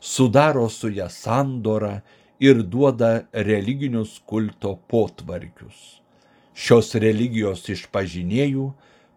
sudaro 0.00 0.68
su 0.68 0.90
ją 0.90 1.08
sandorą 1.08 2.00
ir 2.40 2.62
duoda 2.62 3.22
religinius 3.32 4.20
kulto 4.26 4.76
potvarkius. 4.90 6.00
Šios 6.54 6.94
religijos 6.94 7.66
išpažinėjų 7.70 8.66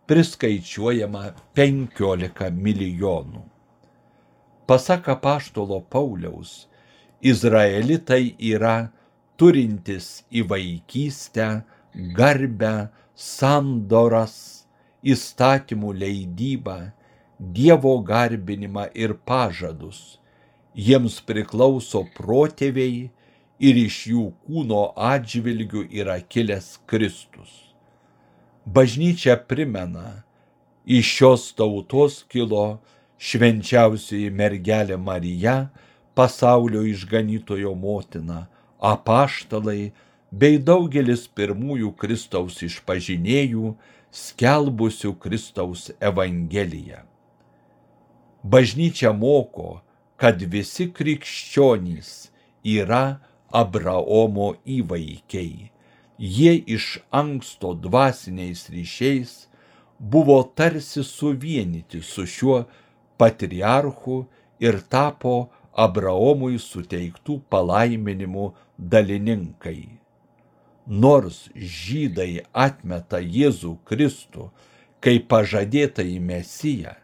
priskaičiuojama 0.10 1.32
15 1.58 2.50
milijonų. 2.52 3.44
Pasak 4.66 5.10
apaštolo 5.10 5.82
Pauliaus, 5.90 6.68
Izraelitai 7.22 8.36
yra 8.40 8.92
turintis 9.38 10.24
į 10.34 10.46
vaikystę, 10.50 11.64
garbę, 12.18 12.90
sandoras, 13.14 14.61
įstatymų 15.04 15.94
leidybą, 16.06 16.80
Dievo 17.42 17.96
garbinimą 18.06 18.84
ir 18.94 19.16
pažadus 19.26 20.22
jiems 20.78 21.20
priklauso 21.26 22.04
protėviai 22.16 23.10
ir 23.60 23.80
iš 23.82 23.98
jų 24.12 24.26
kūno 24.46 24.84
atžvilgių 24.96 25.88
yra 25.90 26.20
kilęs 26.22 26.78
Kristus. 26.86 27.74
Bažnyčia 28.66 29.36
primena, 29.36 30.24
iš 30.86 31.10
šios 31.18 31.50
tautos 31.58 32.22
kilo 32.30 32.80
švenčiausioji 33.18 34.32
mergelė 34.34 34.98
Marija, 34.98 35.72
pasaulio 36.16 36.82
išganytojo 36.86 37.74
motina, 37.76 38.48
apaštalai 38.80 39.92
bei 40.32 40.58
daugelis 40.58 41.28
pirmųjų 41.28 41.92
Kristaus 41.98 42.62
išpažinėjų, 42.66 43.76
skelbusių 44.12 45.16
Kristaus 45.20 45.90
Evangeliją. 46.00 47.06
Bažnyčia 48.44 49.14
moko, 49.14 49.82
kad 50.18 50.42
visi 50.42 50.90
krikščionys 50.92 52.32
yra 52.66 53.22
Abraomo 53.52 54.54
įvaikiai. 54.66 55.72
Jie 56.22 56.54
iš 56.76 57.00
anksto 57.10 57.74
dvasiniais 57.74 58.68
ryšiais 58.70 59.32
buvo 59.98 60.38
tarsi 60.56 61.04
suvienyti 61.04 62.02
su 62.02 62.26
šiuo 62.26 62.60
patriarchu 63.18 64.26
ir 64.62 64.82
tapo 64.90 65.50
Abraomui 65.72 66.60
suteiktų 66.60 67.40
palaiminimų 67.50 68.52
dalininkai. 68.78 70.01
Nors 70.88 71.46
žydai 71.56 72.42
atmeta 72.54 73.20
Jėzų 73.22 73.78
Kristų 73.86 74.50
kaip 75.02 75.28
pažadėtą 75.30 76.06
į 76.06 76.18
Mesiją, 76.22 76.96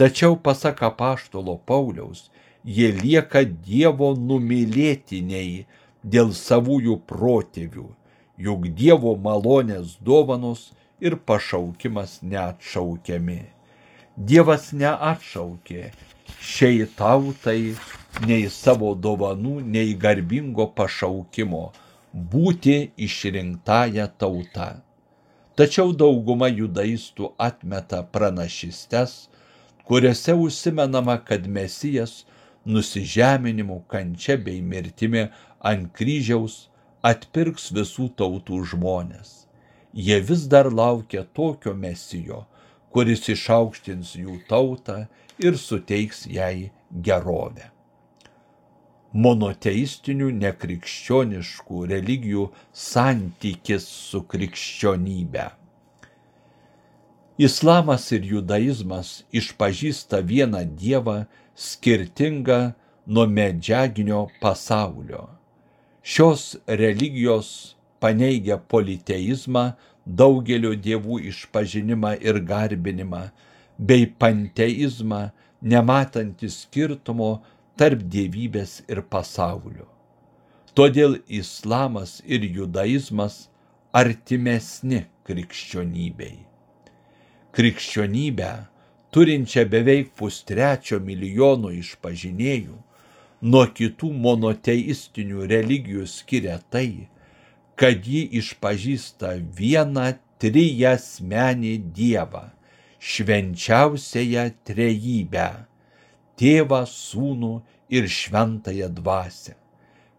tačiau 0.00 0.36
pasak 0.36 0.82
apaštalo 0.88 1.58
Pauliaus, 1.68 2.30
jie 2.64 2.90
lieka 2.92 3.44
Dievo 3.44 4.14
numylėtiniai 4.16 5.66
dėl 6.02 6.32
savųjų 6.32 6.96
protėvių, 7.08 7.88
juk 8.40 8.68
Dievo 8.76 9.16
malonės 9.16 9.96
dovanos 10.00 10.70
ir 11.00 11.16
pašaukimas 11.16 12.20
neatšaukiami. 12.22 13.42
Dievas 14.16 14.72
neatšaukė 14.72 15.90
šiai 16.40 16.88
tautai 16.96 17.76
nei 18.26 18.48
savo 18.52 18.94
dovanų, 18.94 19.60
nei 19.64 19.94
garbingo 19.94 20.66
pašaukimo 20.76 21.70
būti 22.14 22.90
išrinktąją 22.96 24.06
tautą. 24.18 24.70
Tačiau 25.56 25.92
dauguma 25.92 26.48
judaistų 26.48 27.34
atmeta 27.38 28.02
pranašistes, 28.02 29.28
kuriuose 29.84 30.34
užsimenama, 30.34 31.18
kad 31.24 31.46
Mesijas 31.46 32.24
nusižeminimu, 32.64 33.82
kančia 33.88 34.36
bei 34.36 34.60
mirtimi 34.62 35.28
ant 35.60 35.90
kryžiaus 35.96 36.68
atpirks 37.02 37.70
visų 37.76 38.10
tautų 38.16 38.62
žmonės. 38.72 39.46
Jie 39.92 40.20
vis 40.22 40.46
dar 40.46 40.70
laukia 40.72 41.24
tokio 41.34 41.74
mesijo, 41.74 42.44
kuris 42.94 43.28
išaukštins 43.34 44.14
jų 44.22 44.38
tautą 44.48 45.04
ir 45.38 45.58
suteiks 45.58 46.26
jai 46.30 46.70
gerovę. 46.90 47.70
Monoteistinių 49.10 50.28
nekrikščioniškų 50.38 51.86
religijų 51.90 52.44
santykis 52.70 53.88
su 53.90 54.20
krikščionybė. 54.22 55.48
Islamas 57.40 58.04
ir 58.14 58.28
judaizmas 58.36 59.10
išpažįsta 59.34 60.20
vieną 60.22 60.62
dievą 60.78 61.24
skirtingą 61.56 62.60
nuo 63.06 63.26
medžiaginio 63.26 64.28
pasaulio. 64.40 65.26
Šios 66.02 66.56
religijos 66.66 67.74
paneigia 67.98 68.60
politeizmą, 68.62 69.72
daugelio 70.06 70.76
dievų 70.76 71.18
išpažinimą 71.32 72.14
ir 72.22 72.38
garbinimą, 72.46 73.26
bei 73.76 74.06
panteizmą, 74.06 75.30
nematantį 75.60 76.48
skirtumo 76.52 77.40
tarp 77.80 78.02
dievybės 78.12 78.82
ir 78.92 79.00
pasaulio. 79.08 79.86
Todėl 80.76 81.16
islamas 81.26 82.18
ir 82.28 82.44
judaizmas 82.44 83.46
artimesni 83.96 85.06
krikščionybei. 85.24 86.36
Krikščionybę, 87.56 88.50
turinčią 89.10 89.64
beveik 89.72 90.12
pustrečio 90.20 91.00
milijono 91.02 91.72
išpažinėjų, 91.74 92.76
nuo 93.42 93.64
kitų 93.80 94.12
monoteistinių 94.26 95.48
religijų 95.50 96.04
skiria 96.06 96.60
tai, 96.70 97.08
kad 97.80 98.04
ji 98.04 98.26
išpažįsta 98.42 99.38
vieną 99.56 100.12
trijasmenį 100.40 101.74
Dievą, 101.96 102.44
švenčiausiąją 103.00 104.44
trejybę- 104.68 105.48
tėvą, 106.40 106.84
sūnų 106.88 107.54
ir 107.92 108.08
šventąją 108.08 108.88
dvasę. 108.96 109.54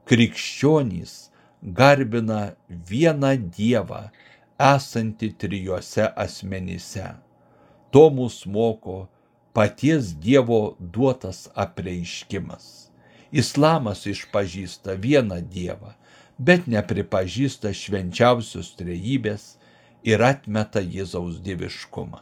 Krikščionys 0.05 1.31
garbina 1.61 2.53
vieną 2.69 3.35
Dievą, 3.57 4.09
esantį 4.61 5.31
trijose 5.41 6.07
asmenyse. 6.25 7.07
To 7.91 8.09
mus 8.13 8.43
moko 8.45 9.07
paties 9.53 10.13
Dievo 10.13 10.77
duotas 10.79 11.47
apreiškimas. 11.55 12.91
Islamas 13.31 14.05
išpažįsta 14.11 14.97
vieną 14.99 15.39
Dievą, 15.47 15.93
bet 16.37 16.67
nepripažįsta 16.67 17.71
švenčiausios 17.75 18.73
trejybės 18.79 19.55
ir 20.03 20.23
atmeta 20.25 20.81
Jėzaus 20.81 21.39
dieviškumą. 21.45 22.19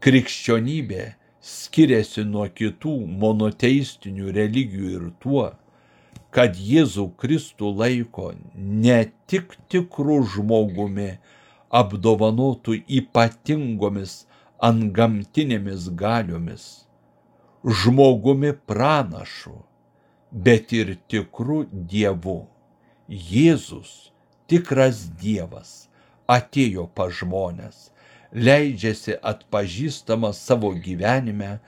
Krikščionybė 0.00 1.04
skiriasi 1.40 2.24
nuo 2.28 2.46
kitų 2.52 2.94
monoteistinių 3.22 4.32
religijų 4.36 4.90
ir 4.98 5.06
tuo, 5.22 5.46
kad 6.30 6.58
Jėzų 6.60 7.06
Kristų 7.20 7.72
laiko 7.80 8.30
ne 8.54 9.00
tik 9.30 9.56
tikrų 9.72 10.20
žmogumi, 10.34 11.10
apdovanotų 11.70 12.76
ypatingomis 13.00 14.24
antgamtinėmis 14.60 15.88
galiomis, 15.96 16.64
žmogumi 17.64 18.52
pranašu, 18.66 19.56
bet 20.30 20.74
ir 20.76 20.96
tikrų 21.10 21.64
dievų. 21.92 22.40
Jėzus, 23.10 24.12
tikras 24.46 25.06
Dievas, 25.18 25.88
atėjo 26.30 26.84
pa 26.94 27.08
žmonės, 27.10 27.88
leidžiasi 28.32 29.16
atpažįstamas 29.22 30.40
savo 30.46 30.72
gyvenime, 30.84 31.58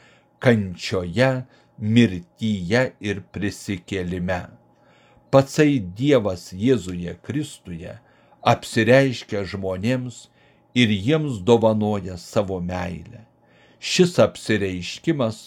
kančioje, 0.43 1.45
mirtyje 1.79 2.83
ir 3.01 3.23
prisikėlime. 3.35 4.43
Patsai 5.33 5.79
Dievas 5.81 6.51
Jėzuje 6.53 7.17
Kristuje 7.25 7.97
apsireiškia 8.55 9.47
žmonėms 9.49 10.27
ir 10.75 10.93
jiems 10.93 11.41
dovanoja 11.47 12.19
savo 12.21 12.61
meilę. 12.61 13.25
Šis 13.81 14.19
apsireiškimas 14.23 15.41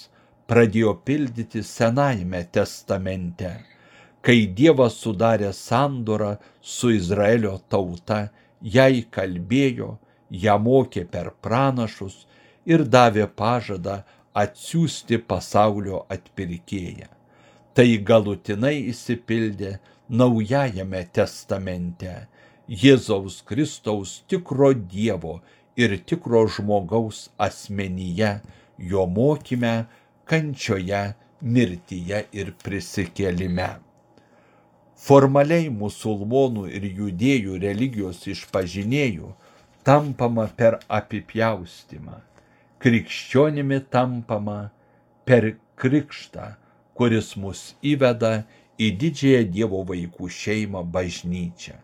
pradėjo 0.50 0.98
pildyti 1.06 1.64
Senajame 1.64 2.44
testamente 2.52 3.54
kai 4.26 4.48
Dievas 4.58 4.98
sudarė 5.04 5.52
sandorą 5.54 6.32
su 6.76 6.90
Izraelio 6.96 7.60
tauta, 7.70 8.24
jai 8.76 9.04
kalbėjo, 9.14 9.92
ją 10.30 10.58
mokė 10.60 11.06
per 11.12 11.32
pranašus 11.42 12.26
ir 12.66 12.84
davė 12.84 13.28
pažadą 13.42 14.02
atsiųsti 14.34 15.20
pasaulio 15.32 16.06
atpirkėją. 16.10 17.10
Tai 17.76 17.90
galutinai 18.08 18.78
įsipildė 18.92 19.78
Naujajame 20.10 21.00
testamente 21.12 22.12
Jėzaus 22.70 23.40
Kristaus 23.42 24.20
tikro 24.30 24.72
Dievo 24.74 25.40
ir 25.76 25.96
tikro 26.06 26.44
žmogaus 26.48 27.30
asmenyje, 27.42 28.30
jo 28.78 29.06
mokyme, 29.10 29.88
kančioje, 30.30 31.16
mirtyje 31.42 32.22
ir 32.38 32.54
prisikėlime. 32.64 33.70
Formaliai 34.96 35.72
musulmonų 35.74 36.68
ir 36.70 36.86
judėjų 37.02 37.58
religijos 37.66 38.22
išpažinėjų 38.30 39.34
tampama 39.86 40.48
per 40.58 40.80
apipjaustimą, 40.90 42.18
krikščionimi 42.82 43.80
tampama 43.94 44.60
per 45.30 45.52
krikštą, 45.78 46.56
kuris 46.98 47.36
mus 47.38 47.62
įveda 47.86 48.46
į 48.82 48.92
didžiąją 49.02 49.44
Dievo 49.54 49.82
vaikų 49.88 50.30
šeimą 50.32 50.82
bažnyčią, 50.96 51.76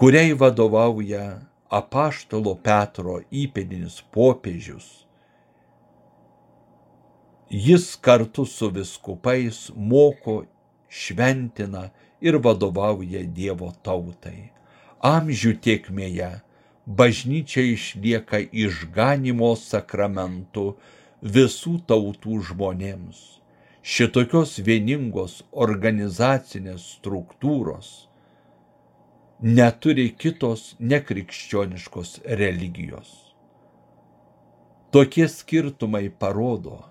kuriai 0.00 0.34
vadovauja 0.36 1.24
apaštalo 1.70 2.56
Petro 2.66 3.20
įpėdinis 3.30 4.00
popiežius. 4.12 4.88
Jis 7.50 7.96
kartu 7.98 8.44
su 8.46 8.68
viskupais 8.74 9.70
moko 9.74 10.42
šventina 10.90 11.88
ir 12.20 12.38
vadovauja 12.42 13.24
Dievo 13.26 13.72
tautai. 13.82 14.50
Amžių 15.00 15.56
tiekmėje 15.64 16.30
bažnyčia 16.86 17.64
išlieka 17.74 18.40
išganimo 18.52 19.54
sakramentu 19.56 20.76
visų 21.22 21.80
tautų 21.86 22.40
žmonėms. 22.50 23.40
Šitokios 23.82 24.58
vieningos 24.64 25.40
organizacinės 25.52 26.84
struktūros 26.98 27.90
neturi 29.40 30.10
kitos 30.12 30.74
nekrikščioniškos 30.80 32.20
religijos. 32.24 33.08
Tokie 34.92 35.28
skirtumai 35.32 36.10
parodo, 36.10 36.82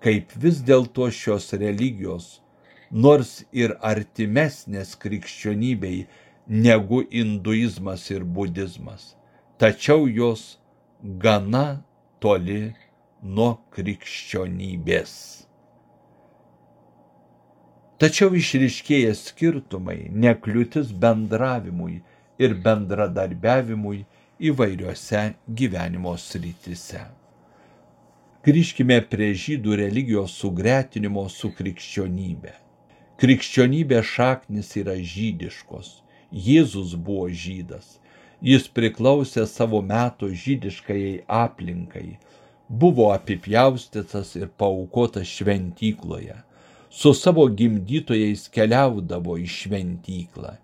kaip 0.00 0.32
vis 0.40 0.62
dėlto 0.64 1.10
šios 1.12 1.52
religijos 1.52 2.38
nors 2.92 3.42
ir 3.52 3.74
artimesnės 3.80 4.94
krikščionybei 5.00 6.06
negu 6.46 7.02
hinduizmas 7.10 8.08
ir 8.10 8.24
budizmas, 8.24 9.14
tačiau 9.62 10.08
jos 10.08 10.58
gana 11.22 11.84
toli 12.18 12.72
nuo 13.22 13.50
krikščionybės. 13.70 15.12
Tačiau 18.02 18.34
išriškėję 18.40 19.12
skirtumai 19.20 20.00
nekliūtis 20.24 20.90
bendravimui 21.04 22.00
ir 22.42 22.58
bendradarbiavimui 22.66 24.02
įvairiose 24.50 25.24
gyvenimo 25.62 26.16
srityse. 26.18 27.06
Grįžkime 28.42 28.98
prie 29.14 29.30
žydų 29.46 29.78
religijos 29.84 30.34
sugretinimo 30.42 31.28
su 31.30 31.54
krikščionybė. 31.54 32.58
Krikščionybės 33.22 34.14
šaknis 34.18 34.74
yra 34.82 34.98
žydiškos. 35.14 36.00
Jėzus 36.50 36.98
buvo 36.98 37.30
žydas. 37.30 38.01
Jis 38.42 38.66
priklausė 38.74 39.44
savo 39.46 39.80
metų 39.86 40.32
žydiškajai 40.44 41.22
aplinkai. 41.30 42.16
Buvo 42.68 43.10
apipjaustytas 43.14 44.34
ir 44.40 44.48
paukotas 44.58 45.30
šventykloje. 45.30 46.34
Su 46.90 47.12
savo 47.14 47.46
gimdytojais 47.48 48.48
keliaudavo 48.52 49.38
į 49.40 49.46
šventyklą. 49.48 50.56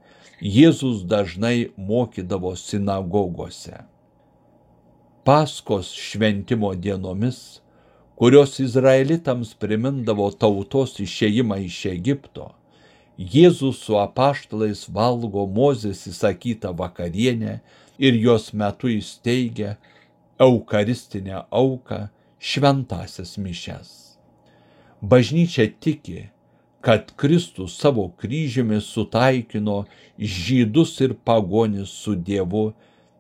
Jėzus 0.43 1.05
dažnai 1.09 1.71
mokydavo 1.77 2.53
sinagogose. 2.59 3.79
Paskos 5.25 5.93
šventimo 5.95 6.75
dienomis 6.75 7.61
kurios 8.19 8.57
izraelitams 8.59 9.53
primindavo 9.63 10.25
tautos 10.43 10.97
išėjimą 10.99 11.61
iš 11.69 11.77
Egipto, 11.93 12.49
Jėzus 13.19 13.81
su 13.83 13.97
apaštalais 13.99 14.85
valgo 14.95 15.43
Mozės 15.51 16.05
įsakytą 16.07 16.71
vakarienę 16.79 17.59
ir 17.99 18.15
jos 18.15 18.53
metu 18.55 18.87
įsteigia 18.95 19.75
eucharistinę 20.39 21.43
auką, 21.51 22.07
šventasias 22.39 23.35
mišes. 23.43 23.89
Bažnyčia 25.03 25.67
tiki, 25.83 26.29
kad 26.81 27.11
Kristus 27.19 27.75
savo 27.75 28.09
kryžiumi 28.23 28.79
sutaikino 28.81 29.85
žydus 30.19 31.01
ir 31.03 31.17
pagonis 31.27 31.91
su 31.91 32.15
Dievu 32.15 32.69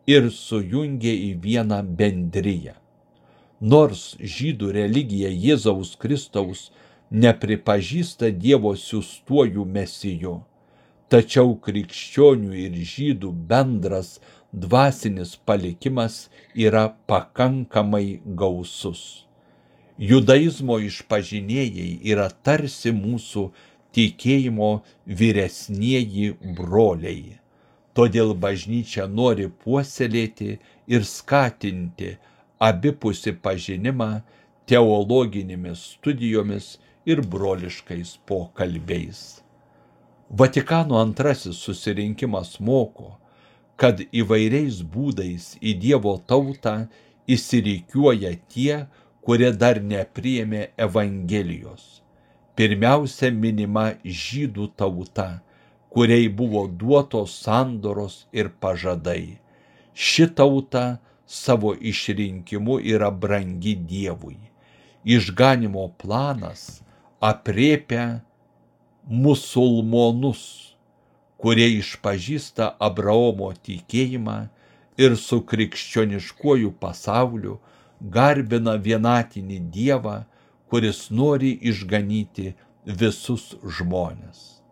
ir 0.06 0.30
sujungė 0.30 1.10
į 1.10 1.32
vieną 1.42 1.82
bendryją. 1.98 2.78
Nors 3.60 4.14
žydų 4.22 4.70
religija 4.78 5.30
Jėzaus 5.34 5.96
Kristaus 5.98 6.68
nepripažįsta 7.10 8.30
Dievo 8.36 8.74
siūstuojų 8.76 9.64
mesijų, 9.76 10.34
tačiau 11.08 11.54
krikščionių 11.64 12.52
ir 12.66 12.76
žydų 12.92 13.32
bendras 13.48 14.18
dvasinis 14.52 15.36
palikimas 15.48 16.28
yra 16.54 16.88
pakankamai 17.08 18.20
gausus. 18.24 19.24
Judaizmo 19.98 20.78
išpažinėjai 20.78 21.88
yra 22.06 22.28
tarsi 22.30 22.92
mūsų 22.94 23.48
tikėjimo 23.96 24.70
vyresnieji 25.20 26.34
broliai. 26.54 27.38
Todėl 27.98 28.36
bažnyčia 28.38 29.08
nori 29.10 29.48
puoselėti 29.64 30.58
ir 30.86 31.06
skatinti 31.08 32.12
abipusį 32.62 33.32
pažinimą 33.42 34.10
teologinėmis 34.70 35.82
studijomis 35.96 36.76
ir 37.06 37.22
broliškais 37.22 38.18
pokalbiais. 38.26 39.42
Vatikano 40.30 40.98
antrasis 41.00 41.56
susirinkimas 41.56 42.58
moko, 42.60 43.14
kad 43.80 44.02
įvairiais 44.12 44.82
būdais 44.82 45.54
į 45.62 45.72
Dievo 45.84 46.16
tautą 46.28 46.88
įsireikiuoja 47.30 48.34
tie, 48.52 48.86
kurie 49.24 49.52
dar 49.52 49.80
nepriėmė 49.80 50.68
Evangelijos. 50.76 52.02
Pirmiausia 52.58 53.30
minima 53.30 53.92
žydų 54.04 54.72
tauta, 54.76 55.28
kuriai 55.88 56.26
buvo 56.28 56.66
duotos 56.66 57.36
sandoros 57.44 58.26
ir 58.32 58.50
pažadai. 58.60 59.38
Ši 59.94 60.26
tauta 60.34 60.98
savo 61.24 61.72
išrinkimu 61.74 62.80
yra 62.82 63.10
brangi 63.10 63.76
Dievui. 63.76 64.36
Išganimo 65.04 65.86
planas 66.02 66.82
apriepia 67.20 68.20
musulmonus, 69.08 70.74
kurie 71.38 71.66
išpažįsta 71.78 72.74
Abraomo 72.78 73.50
tikėjimą 73.66 74.38
ir 74.98 75.16
su 75.18 75.40
krikščioniškuoju 75.50 76.72
pasauliu 76.82 77.58
garbina 78.00 78.76
vienatinį 78.78 79.58
Dievą, 79.74 80.18
kuris 80.70 81.08
nori 81.10 81.54
išganyti 81.70 82.52
visus 82.84 83.54
žmonės. 83.78 84.62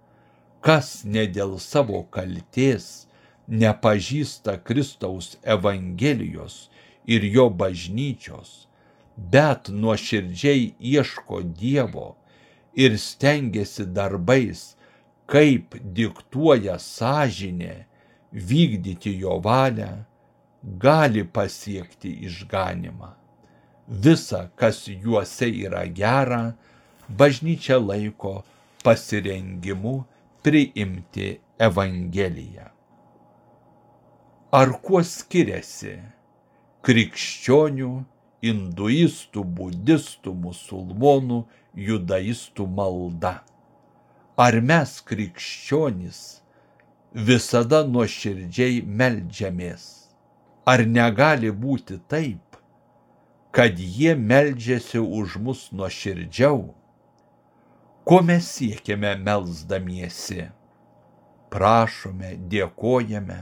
Kas 0.61 1.05
ne 1.05 1.27
dėl 1.31 1.59
savo 1.63 2.03
kalties 2.11 3.07
nepažįsta 3.49 4.59
Kristaus 4.67 5.37
Evangelijos 5.43 6.67
ir 7.07 7.25
jo 7.25 7.49
bažnyčios, 7.51 8.67
bet 9.17 9.71
nuoširdžiai 9.71 10.75
ieško 10.79 11.43
Dievo 11.47 12.15
ir 12.77 12.99
stengiasi 13.01 13.87
darbais, 13.97 14.75
kaip 15.27 15.75
diktuoja 15.97 16.77
sąžinė, 16.79 17.87
vykdyti 18.33 19.17
jo 19.23 19.39
valią, 19.43 20.05
gali 20.63 21.25
pasiekti 21.25 22.13
išganimą. 22.29 23.15
Visa, 23.89 24.51
kas 24.59 24.85
juose 24.89 25.49
yra 25.49 25.85
gera, 25.87 26.57
bažnyčia 27.09 27.79
laiko 27.79 28.43
pasirengimu 28.85 30.05
priimti 30.43 31.37
Evangeliją. 31.59 32.67
Ar 34.53 34.73
kuo 34.83 35.01
skiriasi 35.07 35.95
krikščionių, 36.87 37.93
hinduistų, 38.47 39.45
budistų, 39.59 40.33
musulmonų, 40.47 41.43
judaistų 41.77 42.67
malda? 42.71 43.41
Ar 44.37 44.61
mes 44.61 44.99
krikščionys 45.05 46.21
visada 47.13 47.83
nuoširdžiai 47.89 48.83
melžiamės? 48.85 49.87
Ar 50.67 50.83
negali 50.87 51.53
būti 51.53 52.01
taip, 52.11 52.59
kad 53.55 53.79
jie 53.79 54.17
meldžiasi 54.19 55.01
už 55.01 55.39
mus 55.41 55.69
nuoširdžiau? 55.73 56.75
Ko 58.07 58.19
mes 58.23 58.49
siekiame 58.59 59.15
melzdamiesi? 59.19 60.49
Prašome, 61.51 62.35
dėkojame, 62.51 63.39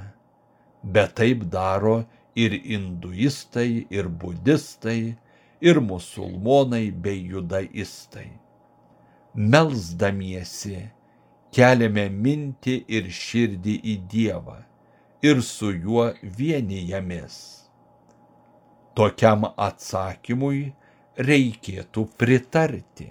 bet 0.84 1.16
taip 1.18 1.42
daro 1.50 2.04
ir 2.36 2.52
hinduistai, 2.64 3.86
ir 3.90 4.08
budistai, 4.08 5.16
ir 5.60 5.76
musulmonai 5.76 6.90
bei 6.90 7.24
judaistai. 7.30 8.30
Melzdamiesi 9.34 10.78
keliame 11.54 12.06
mintį 12.10 12.76
ir 12.96 13.10
širdį 13.10 13.74
į 13.92 13.96
Dievą 14.10 14.60
ir 15.24 15.42
su 15.42 15.72
juo 15.72 16.10
vienijamės. 16.38 17.36
Tokiam 18.94 19.46
atsakymui 19.56 20.72
reikėtų 21.18 22.04
pritarti. 22.18 23.08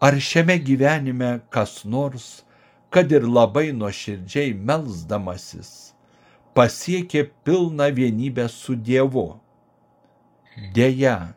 Ar 0.00 0.16
šiame 0.16 0.56
gyvenime 0.64 1.30
kas 1.52 1.82
nors, 1.84 2.42
kad 2.90 3.12
ir 3.12 3.26
labai 3.28 3.70
nuoširdžiai 3.76 4.54
melzdamasis, 4.56 5.89
pasiekė 6.54 7.24
pilną 7.44 7.90
vienybę 7.94 8.48
su 8.48 8.76
Dievu? 8.76 9.38
Deja, 10.74 11.34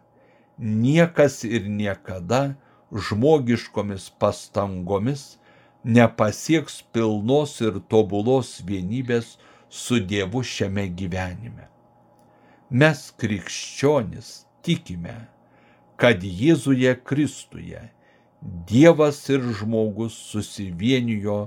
niekas 0.58 1.44
ir 1.44 1.68
niekada 1.70 2.56
žmogiškomis 2.92 4.10
pastangomis 4.20 5.38
nepasieks 5.84 6.82
pilnos 6.94 7.60
ir 7.62 7.80
tobulos 7.90 8.60
vienybės 8.68 9.36
su 9.70 10.00
Dievu 10.00 10.44
šiame 10.44 10.88
gyvenime. 10.98 11.68
Mes 12.70 13.12
krikščionis 13.20 14.46
tikime, 14.66 15.16
kad 15.98 16.24
Jėzuje 16.24 16.96
Kristuje 17.06 17.82
Dievas 18.68 19.22
ir 19.32 19.44
žmogus 19.56 20.16
susivienijo 20.32 21.38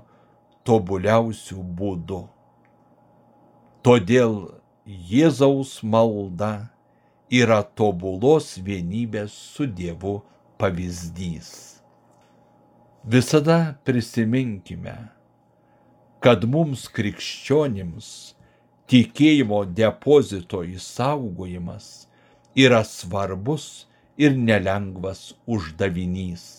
tobuliausių 0.64 1.64
būdų. 1.76 2.22
Todėl 3.86 4.32
Jėzaus 5.08 5.76
malda 5.86 6.72
yra 7.40 7.60
tobulos 7.78 8.48
vienybės 8.68 9.36
su 9.52 9.68
Dievu 9.80 10.14
pavyzdys. 10.58 11.50
Visada 13.06 13.58
prisiminkime, 13.86 14.96
kad 16.18 16.48
mums 16.56 16.88
krikščionims 16.98 18.10
tikėjimo 18.90 19.62
depozito 19.82 20.64
įsaugojimas 20.66 21.88
yra 22.66 22.82
svarbus 22.90 23.70
ir 24.18 24.34
nelengvas 24.34 25.28
uždavinys. 25.46 26.50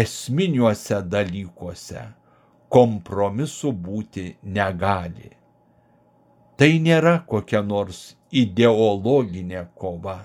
Esminiuose 0.00 1.04
dalykuose 1.04 2.08
kompromisu 2.72 3.76
būti 3.76 4.30
negali. 4.40 5.34
Tai 6.56 6.70
nėra 6.78 7.16
kokia 7.26 7.64
nors 7.66 8.14
ideologinė 8.30 9.64
kova, 9.74 10.18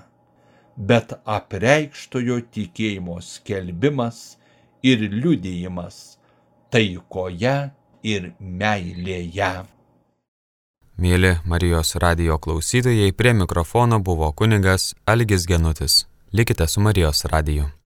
bet 0.78 1.16
apreikštojo 1.26 2.38
tikėjimo 2.54 3.18
skelbimas 3.26 4.38
ir 4.86 5.02
liudijimas 5.10 6.20
taikoje 6.70 7.56
ir 8.06 8.32
meilėje. 8.40 9.52
Mėly 11.00 11.34
Marijos 11.48 11.96
radio 12.04 12.38
klausytojai, 12.38 13.14
prie 13.16 13.34
mikrofono 13.34 14.02
buvo 14.04 14.32
kunigas 14.36 14.94
Algis 15.08 15.48
Genutis. 15.48 16.06
Likite 16.32 16.68
su 16.68 16.84
Marijos 16.84 17.26
radiju. 17.26 17.70